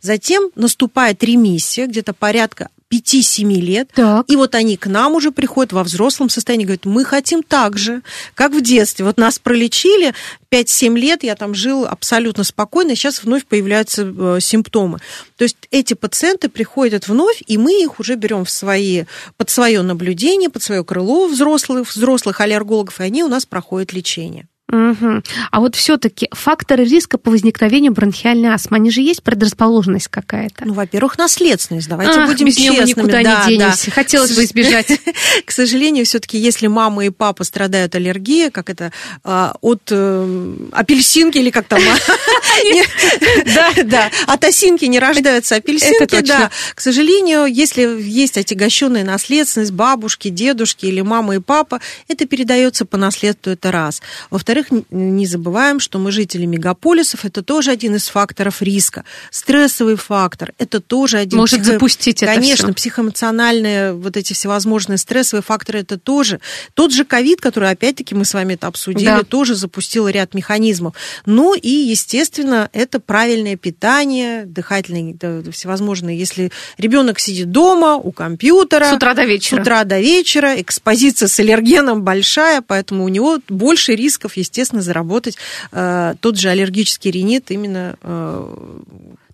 [0.00, 3.90] Затем наступает ремиссия, где-то порядка 5-7 лет.
[3.94, 4.24] Так.
[4.28, 8.02] И вот они к нам уже приходят во взрослом состоянии, говорят, мы хотим так же,
[8.34, 9.04] как в детстве.
[9.04, 10.14] Вот нас пролечили
[10.50, 14.98] 5-7 лет, я там жил абсолютно спокойно, сейчас вновь появляются э, симптомы.
[15.36, 19.04] То есть эти пациенты приходят вновь, и мы их уже берем в свои,
[19.36, 24.48] под свое наблюдение, под свое крыло взрослых, взрослых аллергологов, и они у нас проходят лечение.
[24.70, 25.22] Угу.
[25.50, 30.66] А вот все-таки факторы риска по возникновению бронхиальной астмы, они же есть предрасположенность какая-то?
[30.66, 31.88] Ну, во-первых, наследственность.
[31.88, 32.80] Давайте Ах, будем без честными.
[32.80, 33.86] Мы никуда да, не денемся.
[33.86, 33.92] Да.
[33.92, 35.00] Хотелось бы избежать.
[35.46, 38.92] К сожалению, все-таки, если мама и папа страдают аллергией, как это
[39.24, 41.80] а, от э, апельсинки или как там?
[43.46, 44.10] Да, да.
[44.26, 46.50] От осинки не рождаются апельсинки, да.
[46.74, 52.96] К сожалению, если есть отягощенная наследственность бабушки, дедушки или мама и папа, это передается по
[52.96, 54.02] наследству, это раз.
[54.30, 59.04] Во-вторых, во-вторых, не забываем, что мы жители мегаполисов, это тоже один из факторов риска.
[59.30, 61.38] Стрессовый фактор, это тоже один.
[61.38, 61.74] Может психо...
[61.74, 66.40] запустить это Конечно, психоэмоциональные вот эти всевозможные стрессовые факторы, это тоже.
[66.74, 69.22] Тот же ковид, который, опять-таки, мы с вами это обсудили, да.
[69.22, 70.94] тоже запустил ряд механизмов.
[71.26, 75.16] Ну и, естественно, это правильное питание, дыхательные,
[75.52, 76.18] всевозможные.
[76.18, 78.90] Если ребенок сидит дома, у компьютера.
[78.90, 79.58] С утра до вечера.
[79.58, 84.47] С утра до вечера, экспозиция с аллергеном большая, поэтому у него больше рисков, естественно,
[84.80, 85.36] заработать
[85.72, 88.80] э, тот же аллергический ринит именно э,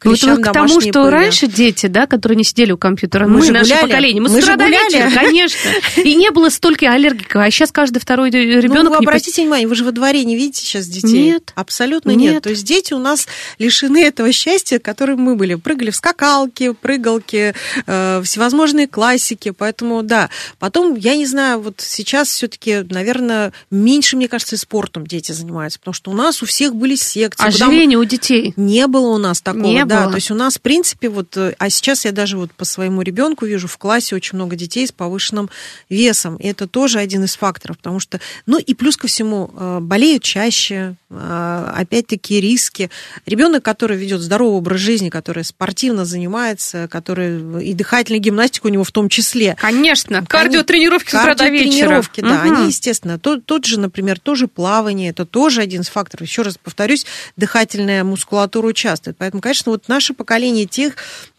[0.04, 1.10] к вот к тому, что пыли.
[1.10, 3.86] раньше дети, да, которые не сидели у компьютера, мы, мы наше гуляли.
[3.86, 5.70] поколение, мы, мы с утра до вечера, конечно.
[6.04, 8.92] И не было столько аллергиков, а сейчас каждый второй ребенок.
[8.92, 9.46] Ну, обратите не...
[9.46, 11.32] внимание, вы же во дворе не видите сейчас детей?
[11.32, 11.52] Нет.
[11.54, 12.34] Абсолютно нет.
[12.34, 12.42] нет.
[12.42, 13.26] То есть дети у нас
[13.58, 15.54] лишены этого счастья, которым мы были.
[15.54, 17.54] Прыгали в скакалки, прыгалки,
[17.86, 19.50] э, всевозможные классики.
[19.50, 20.28] Поэтому, да.
[20.58, 25.94] Потом, я не знаю, вот сейчас все-таки, наверное, меньше, мне кажется, спортом дети занимаются, потому
[25.94, 27.46] что у нас у всех были секции.
[27.46, 28.52] Ожирение у детей.
[28.56, 31.36] Не было у нас такого, не да Да, то есть у нас, в принципе, вот,
[31.36, 34.86] э, а сейчас я даже вот по своему ребенку вижу в классе очень много детей
[34.86, 35.50] с повышенным
[35.88, 36.36] весом.
[36.36, 40.22] И это тоже один из факторов, потому что, ну и плюс ко всему, э, болеют
[40.22, 42.90] чаще, э, опять-таки риски.
[43.26, 48.84] Ребенок, который ведет здоровый образ жизни, который спортивно занимается, который и дыхательная гимнастика у него
[48.84, 49.56] в том числе.
[49.60, 51.70] Конечно, кардиотренировки с утра до вечера.
[51.70, 52.54] Тренировки, да, угу.
[52.54, 56.26] они, естественно, тот, тот же, например, тоже плавание, это тоже один из факторов.
[56.26, 59.16] Еще раз повторюсь, дыхательная мускулатура участвует.
[59.18, 60.94] Поэтому, конечно, вот наше поколение тех,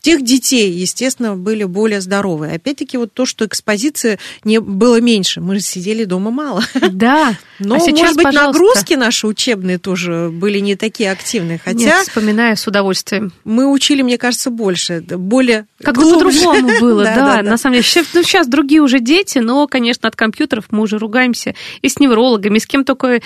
[0.05, 2.55] тех детей, естественно, были более здоровые.
[2.57, 5.41] Опять-таки, вот то, что экспозиции не было меньше.
[5.41, 6.63] Мы же сидели дома мало.
[6.91, 7.35] Да.
[7.59, 8.61] Но, а сейчас, может быть, пожалуйста.
[8.61, 11.57] нагрузки наши учебные тоже были не такие активные.
[11.57, 11.79] Хотя...
[11.79, 13.31] Нет, вспоминаю с удовольствием.
[13.45, 17.41] Мы учили, мне кажется, больше, более Как-то по-другому было, да.
[17.41, 21.55] На самом деле, ну, сейчас другие уже дети, но, конечно, от компьютеров мы уже ругаемся
[21.81, 23.21] и с неврологами, и с кем только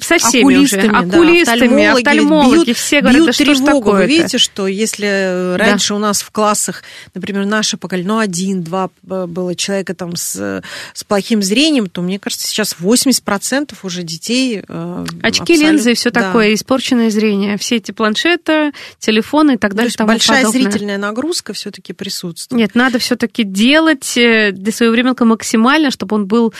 [0.00, 0.80] со всеми уже.
[0.82, 6.20] Окулистами, офтальмологи, все говорят, да что ж такое Вы видите, что если раньше у нас
[6.20, 6.82] в классах,
[7.14, 12.46] например, наше поколение, ну, один-два было человека там с, с плохим зрением, то, мне кажется,
[12.46, 14.62] сейчас 80% уже детей...
[14.68, 16.22] Э, Очки, линзы и все да.
[16.22, 17.56] такое, испорченное зрение.
[17.56, 19.90] Все эти планшеты, телефоны и так далее.
[19.90, 20.70] То есть большая подобное.
[20.70, 22.58] зрительная нагрузка все-таки присутствует.
[22.58, 26.52] Нет, надо все-таки делать э, для своего ребенка максимально, чтобы он был,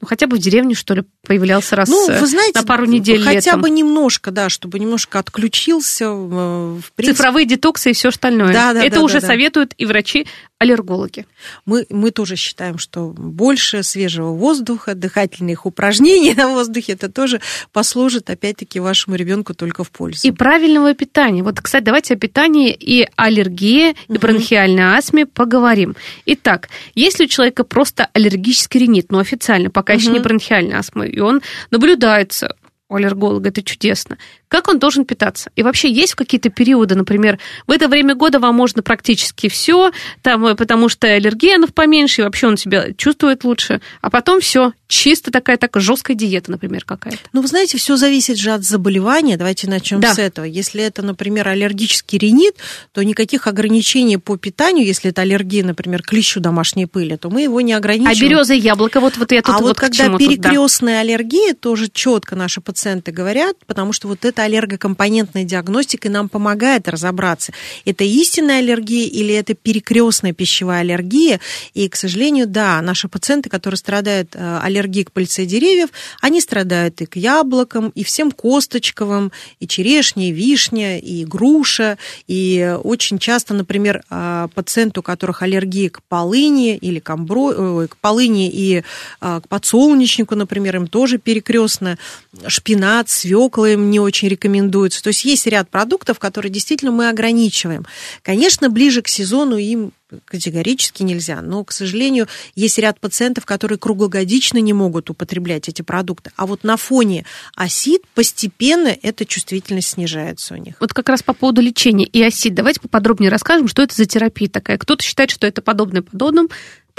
[0.00, 3.22] ну, хотя бы в деревне, что ли, появлялся раз ну, вы знаете, на пару недель
[3.22, 3.60] Хотя летом.
[3.60, 6.04] бы немножко, да, чтобы немножко отключился.
[6.06, 7.16] Э, в принципе.
[7.16, 8.52] Цифровые детоксы и все остальное.
[8.52, 10.26] Да, да, Это да, уже да, советуют и врачи,
[10.58, 11.26] аллергологи.
[11.66, 17.40] Мы, мы тоже считаем, что больше свежего воздуха, дыхательных упражнений на воздухе, это тоже
[17.72, 20.26] послужит, опять-таки, вашему ребенку только в пользу.
[20.26, 21.42] И правильного питания.
[21.42, 24.20] Вот, кстати, давайте о питании и аллергии, и угу.
[24.20, 25.96] бронхиальной астме поговорим.
[26.26, 30.00] Итак, если у человека просто аллергический ринит, но официально, пока угу.
[30.00, 32.56] еще не бронхиальная астма, и он наблюдается
[32.88, 34.16] у аллерголога, это чудесно.
[34.48, 35.50] Как он должен питаться?
[35.56, 39.92] И вообще есть какие-то периоды, например, в это время года вам можно практически все,
[40.22, 44.72] там, э, потому что аллергенов поменьше, и вообще он себя чувствует лучше, а потом все,
[44.88, 47.18] чисто такая так жесткая диета, например, какая-то.
[47.32, 49.36] Ну, вы знаете, все зависит же от заболевания.
[49.36, 50.14] Давайте начнем да.
[50.14, 50.44] с этого.
[50.46, 52.56] Если это, например, аллергический ринит,
[52.92, 57.42] то никаких ограничений по питанию, если это аллергия, например, к лищу домашней пыли, то мы
[57.42, 58.16] его не ограничиваем.
[58.16, 61.00] А береза и яблоко, вот, вот я тут а вот, вот когда перекрестная да.
[61.00, 66.88] аллергия, тоже четко наши пациенты говорят, потому что вот это это аллергокомпонентная диагностика нам помогает
[66.88, 67.52] разобраться,
[67.84, 71.40] это истинная аллергия или это перекрестная пищевая аллергия.
[71.74, 75.88] И, к сожалению, да, наши пациенты, которые страдают э, аллергией к пыльце деревьев,
[76.20, 81.98] они страдают и к яблокам, и всем косточковым, и черешня, и вишня, и груша.
[82.28, 87.88] И очень часто, например, э, пациенты, у которых аллергия к полыни или к, амбро...
[87.88, 88.82] к полыни и
[89.20, 91.98] э, к подсолнечнику, например, им тоже перекрестно.
[92.46, 95.02] Шпинат, свекла им не очень очень рекомендуется.
[95.02, 97.86] То есть есть ряд продуктов, которые действительно мы ограничиваем.
[98.22, 99.92] Конечно, ближе к сезону им
[100.24, 101.42] категорически нельзя.
[101.42, 106.30] Но, к сожалению, есть ряд пациентов, которые круглогодично не могут употреблять эти продукты.
[106.36, 107.24] А вот на фоне
[107.54, 110.76] осид постепенно эта чувствительность снижается у них.
[110.80, 112.54] Вот как раз по поводу лечения и осид.
[112.54, 114.78] Давайте поподробнее расскажем, что это за терапия такая.
[114.78, 116.48] Кто-то считает, что это подобное подобным,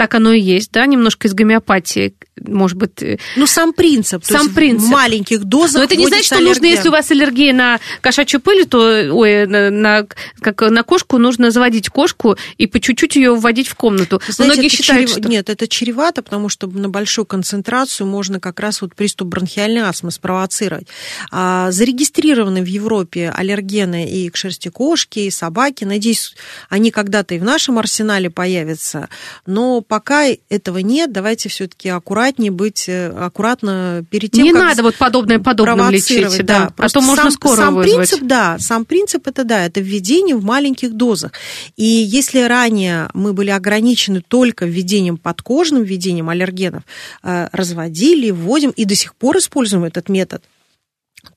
[0.00, 3.02] так оно и есть, да, немножко из гомеопатии, может быть.
[3.02, 4.24] Э, ну, сам принцип.
[4.24, 4.86] Сам принцип.
[4.86, 5.74] В маленьких дозах.
[5.74, 6.54] Но это не значит, что аллерген.
[6.54, 10.06] нужно, если у вас аллергия на кошачью пыль, то, ой, на, на,
[10.40, 14.22] как, на кошку нужно заводить кошку и по чуть-чуть ее вводить в комнату.
[14.26, 15.18] Знаете, Многие считают, чрев...
[15.18, 15.28] что...
[15.28, 20.12] Нет, это чревато, потому что на большую концентрацию можно как раз вот приступ бронхиальной астмы
[20.12, 20.86] спровоцировать.
[21.30, 25.84] А, зарегистрированы в Европе аллергены и к шерсти кошки, и собаки.
[25.84, 26.34] Надеюсь,
[26.70, 29.10] они когда-то и в нашем арсенале появятся.
[29.44, 34.82] Но пока этого нет, давайте все-таки аккуратнее быть, э, аккуратно перед тем, Не как надо
[34.84, 36.74] вот подобное подобным лечить, да, да.
[36.76, 37.96] а то можно сам, скоро сам вызвать.
[37.96, 41.32] принцип, да, сам принцип это да, это введение в маленьких дозах.
[41.76, 46.84] И если ранее мы были ограничены только введением подкожным, введением аллергенов,
[47.24, 50.44] э, разводили, вводим и до сих пор используем этот метод,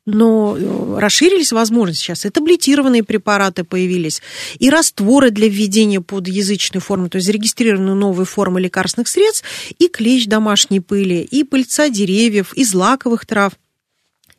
[0.05, 2.25] но э, расширились возможности сейчас.
[2.25, 4.21] И таблетированные препараты появились,
[4.59, 9.45] и растворы для введения под язычной формы, то есть зарегистрированы новые формы лекарственных средств,
[9.79, 13.53] и клещ домашней пыли, и пыльца деревьев, и злаковых трав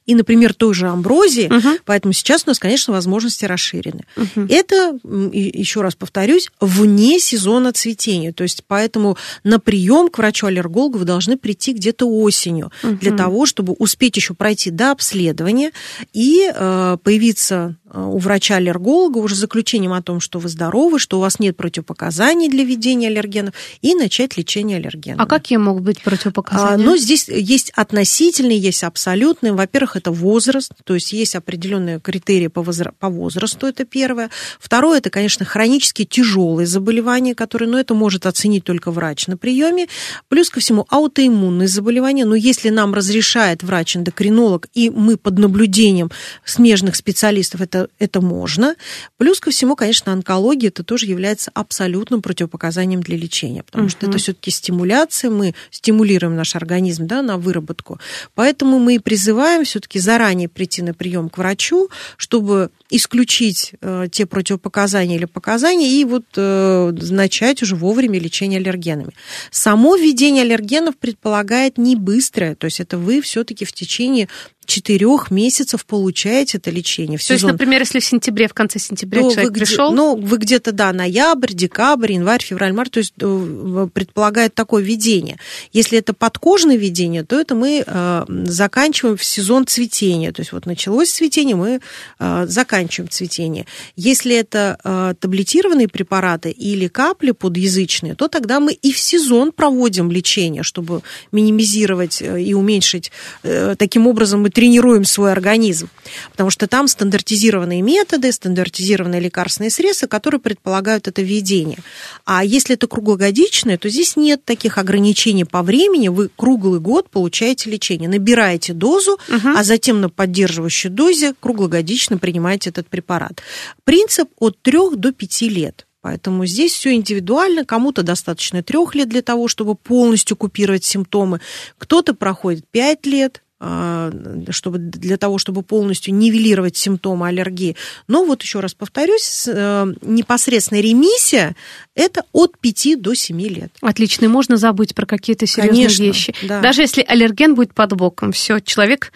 [0.07, 1.79] и, например, той же амброзии, угу.
[1.85, 4.05] поэтому сейчас у нас, конечно, возможности расширены.
[4.17, 4.47] Угу.
[4.49, 4.99] Это,
[5.33, 11.37] еще раз повторюсь, вне сезона цветения, то есть поэтому на прием к врачу-аллергологу вы должны
[11.37, 12.97] прийти где-то осенью угу.
[12.97, 15.73] для того, чтобы успеть еще пройти до обследования
[16.13, 21.21] и э, появиться э, у врача-аллерголога уже заключением о том, что вы здоровы, что у
[21.21, 25.21] вас нет противопоказаний для введения аллергенов, и начать лечение аллергенов.
[25.21, 26.75] А какие могут быть противопоказания?
[26.75, 29.53] А, ну, здесь есть относительные, есть абсолютные.
[29.53, 34.30] Во-первых, Во-первых, это возраст, то есть есть определенные критерии по, возра- по возрасту, это первое.
[34.59, 39.86] Второе, это, конечно, хронически тяжелые заболевания, которые, ну, это может оценить только врач на приеме.
[40.28, 46.11] Плюс ко всему аутоиммунные заболевания, но если нам разрешает врач-эндокринолог, и мы под наблюдением
[46.45, 48.74] смежных специалистов, это, это можно.
[49.16, 53.90] Плюс ко всему, конечно, онкология, это тоже является абсолютным противопоказанием для лечения, потому uh-huh.
[53.90, 57.99] что это все-таки стимуляция, мы стимулируем наш организм да, на выработку.
[58.34, 64.26] Поэтому мы и призываем все-таки заранее прийти на прием к врачу, чтобы исключить э, те
[64.26, 69.14] противопоказания или показания и вот э, начать уже вовремя лечение аллергенами.
[69.51, 74.28] Само введение аллергенов предполагает не быстрое, то есть это вы все-таки в течение
[74.66, 77.18] четырех месяцев получаете это лечение.
[77.18, 79.93] В То есть, например, если в сентябре, в конце сентября то человек вы пришел?
[79.93, 85.39] Ну, вы где-то, да, ноябрь, декабрь, январь, февраль, март, то есть э, предполагает такое введение.
[85.72, 90.32] Если это подкожное введение, то это мы э, заканчиваем в сезон цветения.
[90.32, 91.80] То есть вот началось цветение, мы
[92.18, 93.66] э, заканчиваем цветение.
[93.97, 100.11] Если это э, таблетированные препараты или капли подъязычные, то тогда мы и в сезон проводим
[100.11, 101.03] лечение, чтобы
[101.33, 103.12] минимизировать э, и уменьшить.
[103.43, 105.89] Э, таким образом мы тренируем свой организм,
[106.33, 111.79] потому что там стандартизированные методы, стандартизированные лекарственные средства, которые предполагают это введение.
[112.25, 117.70] А если это круглогодичное, то здесь нет таких ограничений по времени, вы круглый год получаете
[117.70, 119.49] лечение, набираете дозу, угу.
[119.57, 123.43] а затем на поддерживающей дозе круглогодично принимаете этот препарат.
[123.85, 125.87] Принцип от 3 до 5 лет.
[126.01, 127.65] Поэтому здесь все индивидуально.
[127.65, 131.41] Кому-то достаточно трех лет для того, чтобы полностью купировать симптомы.
[131.79, 134.12] Кто-то проходит пять лет, а,
[134.51, 137.77] чтобы, для того, чтобы полностью нивелировать симптомы аллергии.
[138.07, 141.57] Но вот еще раз повторюсь, э, непосредственная ремиссия–
[141.95, 143.73] это от 5 до 7 лет.
[143.81, 146.35] Отлично, и можно забыть про какие-то серьезные Конечно, вещи.
[146.43, 146.61] Да.
[146.61, 149.11] Даже если аллерген будет под боком, все, человек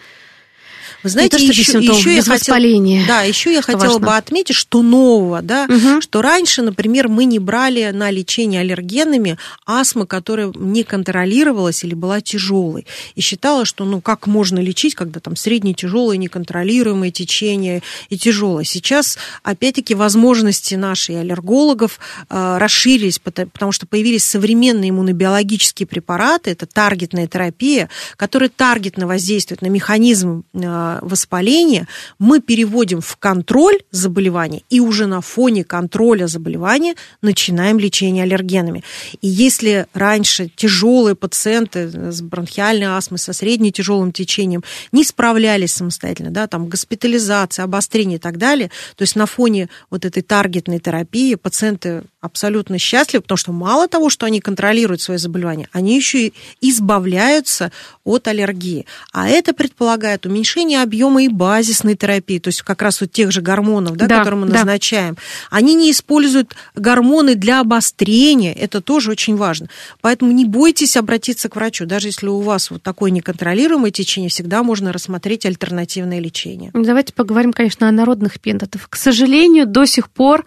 [1.03, 4.07] вы знаете, не то, еще, симптом, еще я хотела, да, еще я хотела важно.
[4.07, 6.01] бы отметить, что нового, да, угу.
[6.01, 12.21] что раньше, например, мы не брали на лечение аллергенами астмы, которая не контролировалась или была
[12.21, 12.85] тяжелой,
[13.15, 18.63] и считала, что ну как можно лечить, когда там средне тяжелое неконтролируемое течение и тяжелое.
[18.65, 26.65] Сейчас опять-таки возможности наших аллергологов э, расширились, потому, потому что появились современные иммунобиологические препараты, это
[26.65, 31.87] таргетная терапия, которая таргетно воздействует на механизм э, воспаления
[32.17, 38.83] мы переводим в контроль заболевания и уже на фоне контроля заболевания начинаем лечение аллергенами.
[39.21, 46.31] И если раньше тяжелые пациенты с бронхиальной астмой, со средне тяжелым течением не справлялись самостоятельно,
[46.31, 51.35] да, там госпитализация, обострение и так далее, то есть на фоне вот этой таргетной терапии
[51.35, 56.33] пациенты абсолютно счастливы, потому что мало того, что они контролируют свои заболевания, они еще и
[56.61, 57.71] избавляются
[58.03, 58.85] от аллергии.
[59.13, 63.41] А это предполагает уменьшение объема и базисной терапии, то есть как раз вот тех же
[63.41, 64.55] гормонов, да, да, которые мы да.
[64.55, 65.17] назначаем.
[65.49, 69.69] Они не используют гормоны для обострения, это тоже очень важно.
[70.01, 74.63] Поэтому не бойтесь обратиться к врачу, даже если у вас вот такое неконтролируемое течение, всегда
[74.63, 76.71] можно рассмотреть альтернативное лечение.
[76.73, 78.89] Давайте поговорим, конечно, о народных методах.
[78.89, 80.45] К сожалению, до сих пор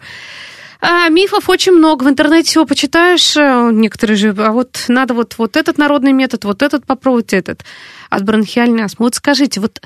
[0.85, 2.03] а, мифов очень много.
[2.03, 6.43] В интернете всего почитаешь, э, некоторые же, а вот надо вот, вот этот народный метод,
[6.43, 7.63] вот этот попробовать этот
[8.09, 9.05] от бронхиальной астмы.
[9.05, 9.81] Вот скажите, вот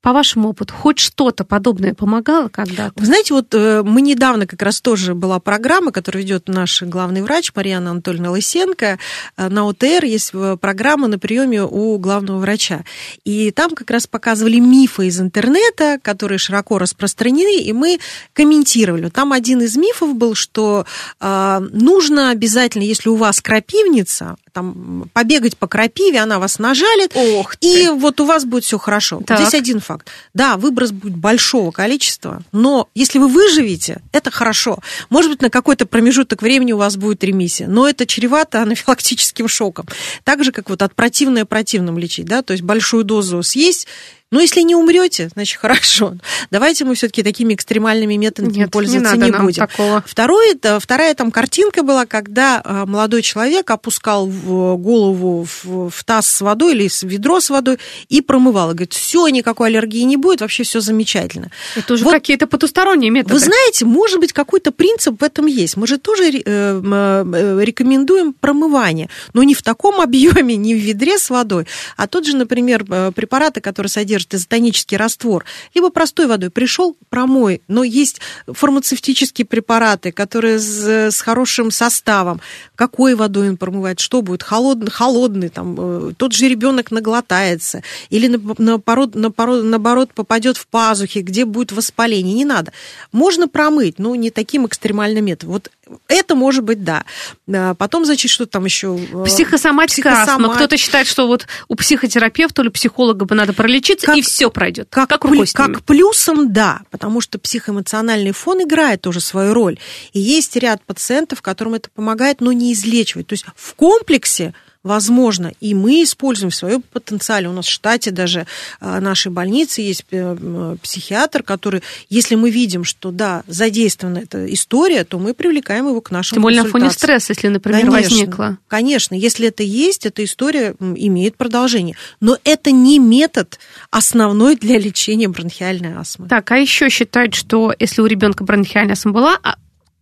[0.00, 2.92] по вашему опыту, хоть что-то подобное помогало когда-то?
[2.96, 7.22] Вы знаете, вот э, мы недавно как раз тоже была программа, которую ведет наш главный
[7.22, 8.98] врач Марьяна Анатольевна Лысенко.
[9.36, 12.84] Э, на ОТР есть э, программа на приеме у главного врача.
[13.24, 17.98] И там как раз показывали мифы из интернета, которые широко распространены, и мы
[18.34, 19.08] комментировали.
[19.08, 20.86] Там один из мифов был, что
[21.20, 27.84] нужно обязательно, если у вас крапивница, там, побегать по крапиве, она вас нажалит, Ох и
[27.84, 27.92] ты.
[27.92, 29.22] вот у вас будет все хорошо.
[29.24, 29.38] Так.
[29.38, 30.08] Здесь один факт.
[30.34, 34.78] Да, выброс будет большого количества, но если вы выживете, это хорошо.
[35.10, 39.86] Может быть, на какой-то промежуток времени у вас будет ремиссия, но это чревато анафилактическим шоком.
[40.24, 43.86] Так же, как вот от противное противным лечить, да, то есть большую дозу съесть,
[44.30, 46.14] но если не умрете, значит хорошо.
[46.50, 49.66] Давайте мы все-таки такими экстремальными методами Нет, пользоваться не, не, будем.
[49.66, 50.04] Такого.
[50.06, 56.04] Второе, это, вторая там картинка была, когда а, молодой человек опускал в голову в, в
[56.04, 58.70] таз с водой или в ведро с водой и промывал.
[58.70, 61.50] И говорит, все, никакой аллергии не будет, вообще все замечательно.
[61.74, 63.34] Это уже Вот какие-то потусторонние методы.
[63.34, 65.76] Вы знаете, может быть, какой-то принцип в этом есть.
[65.76, 71.18] Мы же тоже э, э, рекомендуем промывание, но не в таком объеме, не в ведре
[71.18, 71.66] с водой,
[71.96, 75.44] а тот же, например, э, препараты, которые содержат изотонический раствор,
[75.74, 76.50] либо простой водой.
[76.50, 82.40] Пришел, промой, но есть фармацевтические препараты, которые с, с хорошим составом,
[82.78, 88.28] какой водой он промывает, что будет, холодный, холодный там, э, тот же ребенок наглотается, или
[88.28, 92.34] наоборот, наоборот, наоборот попадет в пазухи, где будет воспаление.
[92.34, 92.72] Не надо.
[93.10, 95.54] Можно промыть, но не таким экстремальным методом.
[95.54, 95.72] Вот
[96.06, 97.04] это может быть, да.
[97.52, 98.96] А потом, значит, что там еще?
[98.96, 100.28] Э, Психосоматика, Психосомат...
[100.28, 100.54] астма.
[100.54, 104.86] Кто-то считает, что вот у психотерапевта или психолога бы надо пролечиться, как, и все пройдет.
[104.88, 109.80] Как, как, плю, как плюсом, да, потому что психоэмоциональный фон играет тоже свою роль.
[110.12, 113.26] И есть ряд пациентов, которым это помогает, но не излечивать.
[113.26, 115.52] То есть в комплексе возможно.
[115.60, 117.48] И мы используем в своем потенциале.
[117.48, 118.46] У нас в штате даже
[118.80, 125.04] а, нашей больницы есть э, психиатр, который, если мы видим, что да, задействована эта история,
[125.04, 128.58] то мы привлекаем его к нашему Тем более на фоне стресса, если, например, конечно, возникла.
[128.68, 131.96] Конечно, если это есть, эта история имеет продолжение.
[132.20, 133.58] Но это не метод
[133.90, 136.28] основной для лечения бронхиальной астмы.
[136.28, 139.56] Так, а еще считают, что если у ребенка бронхиальная астма была, а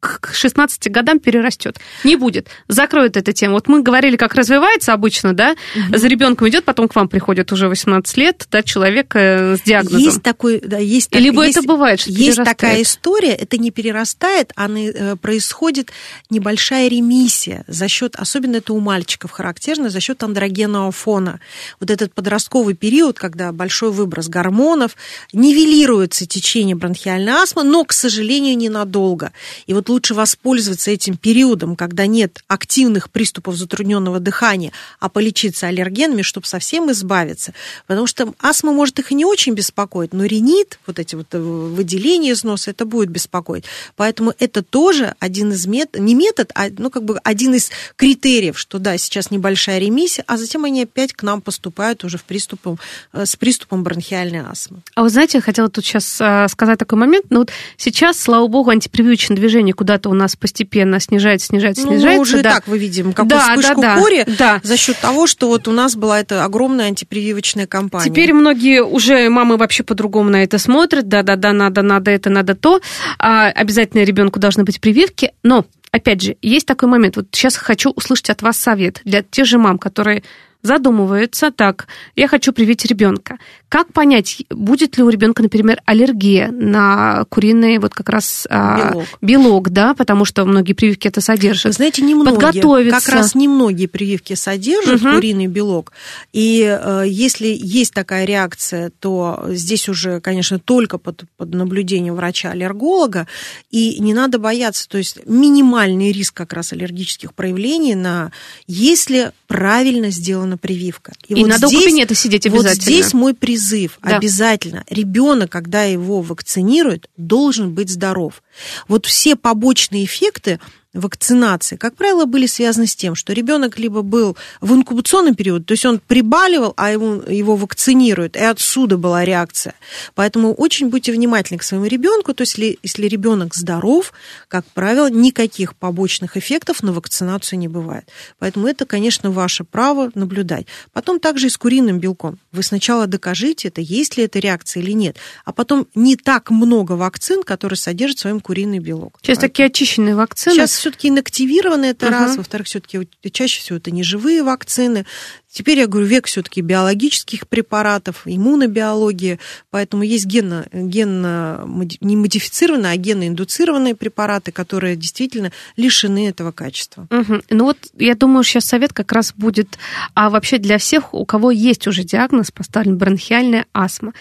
[0.07, 1.79] к 16 годам перерастет.
[2.05, 2.49] Не будет.
[2.69, 3.55] Закроют эту тему.
[3.55, 5.99] Вот мы говорили, как развивается обычно, да, угу.
[5.99, 10.01] за ребенком идет, потом к вам приходит уже 18 лет, да, человек э, с диагнозом.
[10.01, 14.53] Есть такой, да, есть Либо есть, это бывает, что Есть такая история, это не перерастает,
[14.57, 15.91] а э, происходит
[16.31, 21.41] небольшая ремиссия за счет, особенно это у мальчиков характерно, за счет андрогенного фона.
[21.81, 24.97] Вот этот подростковый период, когда большой выброс гормонов,
[25.33, 29.33] нивелируется течение бронхиальной астмы, но, к сожалению, ненадолго.
[29.67, 36.21] И вот лучше воспользоваться этим периодом, когда нет активных приступов затрудненного дыхания, а полечиться аллергенами,
[36.21, 37.55] чтобы совсем избавиться.
[37.87, 41.39] Потому что астма может их и не очень беспокоить, но ринит, вот эти вот э,
[41.39, 43.65] выделения из носа, это будет беспокоить.
[43.97, 48.59] Поэтому это тоже один из методов, не метод, а ну, как бы один из критериев,
[48.59, 52.79] что да, сейчас небольшая ремиссия, а затем они опять к нам поступают уже в приступом,
[53.15, 54.83] э, с приступом бронхиальной астмы.
[54.95, 58.47] А вы знаете, я хотела тут сейчас э, сказать такой момент, но вот сейчас, слава
[58.47, 62.17] богу, антипрививочное движение куда-то у нас постепенно снижается, снижается, ну, снижается.
[62.17, 62.55] Мы уже да.
[62.55, 64.61] так вы видим какую да, вспышку да, да, кори да.
[64.65, 68.11] за счет того, что вот у нас была эта огромная антипрививочная кампания.
[68.11, 71.09] Теперь многие уже мамы вообще по-другому на это смотрят.
[71.09, 72.81] Да-да-да, надо, надо это, надо то.
[73.19, 75.33] А, обязательно ребенку должны быть прививки.
[75.43, 77.17] Но опять же, есть такой момент.
[77.17, 80.23] Вот сейчас хочу услышать от вас совет для тех же мам, которые
[80.67, 83.39] задумываются, так, я хочу привить ребенка.
[83.69, 89.07] Как понять, будет ли у ребенка, например, аллергия на куриный вот как раз а, белок,
[89.21, 91.65] белок да, потому что многие прививки это содержат.
[91.67, 93.01] Вы знаете, немногие, Подготовиться.
[93.01, 95.15] как раз немногие прививки содержат угу.
[95.15, 95.93] куриный белок.
[96.33, 103.27] И э, если есть такая реакция, то здесь уже, конечно, только под, под наблюдением врача-аллерголога,
[103.71, 108.33] и не надо бояться, то есть минимальный риск как раз аллергических проявлений на,
[108.67, 110.11] если правильно
[110.57, 111.13] сделана прививка.
[111.29, 112.75] И, и вот надо здесь, у кабинета сидеть обязательно.
[112.75, 113.99] Вот здесь мой призыв.
[114.03, 114.17] Да.
[114.17, 114.85] Обязательно.
[114.89, 118.43] Ребенок, когда его вакцинируют, должен быть здоров.
[118.89, 120.61] Вот все побочные эффекты
[120.97, 125.73] вакцинации, как правило, были связаны с тем, что ребенок либо был в инкубационном периоде, то
[125.73, 129.75] есть он прибаливал, а ему, его вакцинируют, и отсюда была реакция.
[130.15, 134.13] Поэтому очень будьте внимательны к своему ребенку, то есть если, если ребенок здоров,
[134.49, 138.09] как правило, никаких побочных эффектов на вакцинацию не бывает.
[138.39, 140.67] Поэтому это, конечно, ваше право наблюдать.
[140.93, 142.39] Потом также и с куриным белком.
[142.53, 146.93] Вы сначала докажите это, есть ли эта реакция или нет, а потом не так много
[146.93, 149.19] вакцин, которые содержат в своем куриный белок.
[149.21, 149.51] Сейчас Поэтому...
[149.51, 150.55] такие очищенные вакцины.
[150.55, 152.15] Сейчас все-таки инактивированы, это угу.
[152.15, 152.37] раз.
[152.37, 155.05] Во-вторых, все-таки чаще всего это не живые вакцины.
[155.51, 161.65] Теперь я говорю, век все-таки биологических препаратов, иммунобиологии, поэтому есть генно, генно
[162.01, 167.09] не модифицированные, а генно-индуцированные препараты, которые действительно лишены этого качества.
[167.11, 167.43] Угу.
[167.51, 169.79] Ну вот я думаю, сейчас совет как раз будет,
[170.15, 174.13] а вообще для всех, у кого есть уже диагноз поставлен бронхиальная астма.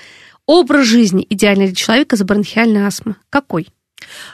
[0.47, 3.67] Образ жизни идеальный для человека с бронхиальной астмой какой?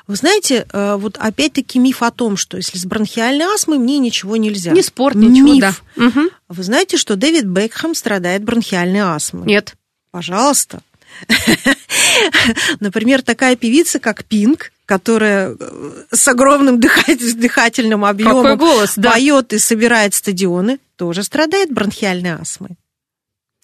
[0.07, 4.38] Вы знаете, э, вот опять-таки миф о том, что если с бронхиальной астмой мне ничего
[4.38, 4.72] нельзя.
[4.72, 5.61] Не спорт, ничего, миф.
[5.61, 6.05] да.
[6.05, 6.30] Угу.
[6.49, 9.47] Вы знаете, что Дэвид Бекхэм страдает бронхиальной астмой?
[9.47, 9.76] Нет.
[10.11, 10.82] Пожалуйста.
[12.80, 19.11] Например, такая певица, как Пинк, которая э, с огромным дыхательным объемом Какой голос, да.
[19.11, 22.72] поет и собирает стадионы, тоже страдает бронхиальной астмой.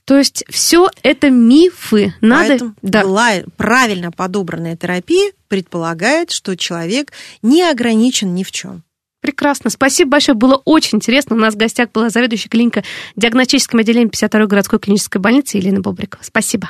[0.07, 2.13] То есть все это мифы.
[2.21, 3.03] Надо, Поэтому да.
[3.03, 8.83] была правильно подобранная терапия предполагает, что человек не ограничен ни в чем.
[9.19, 9.69] Прекрасно.
[9.69, 10.37] Спасибо большое.
[10.37, 11.35] Было очень интересно.
[11.35, 12.85] У нас в гостях была заведующая клиника
[13.17, 16.23] диагностическим отделением 52-й городской клинической больницы Елена Бобрикова.
[16.23, 16.69] Спасибо.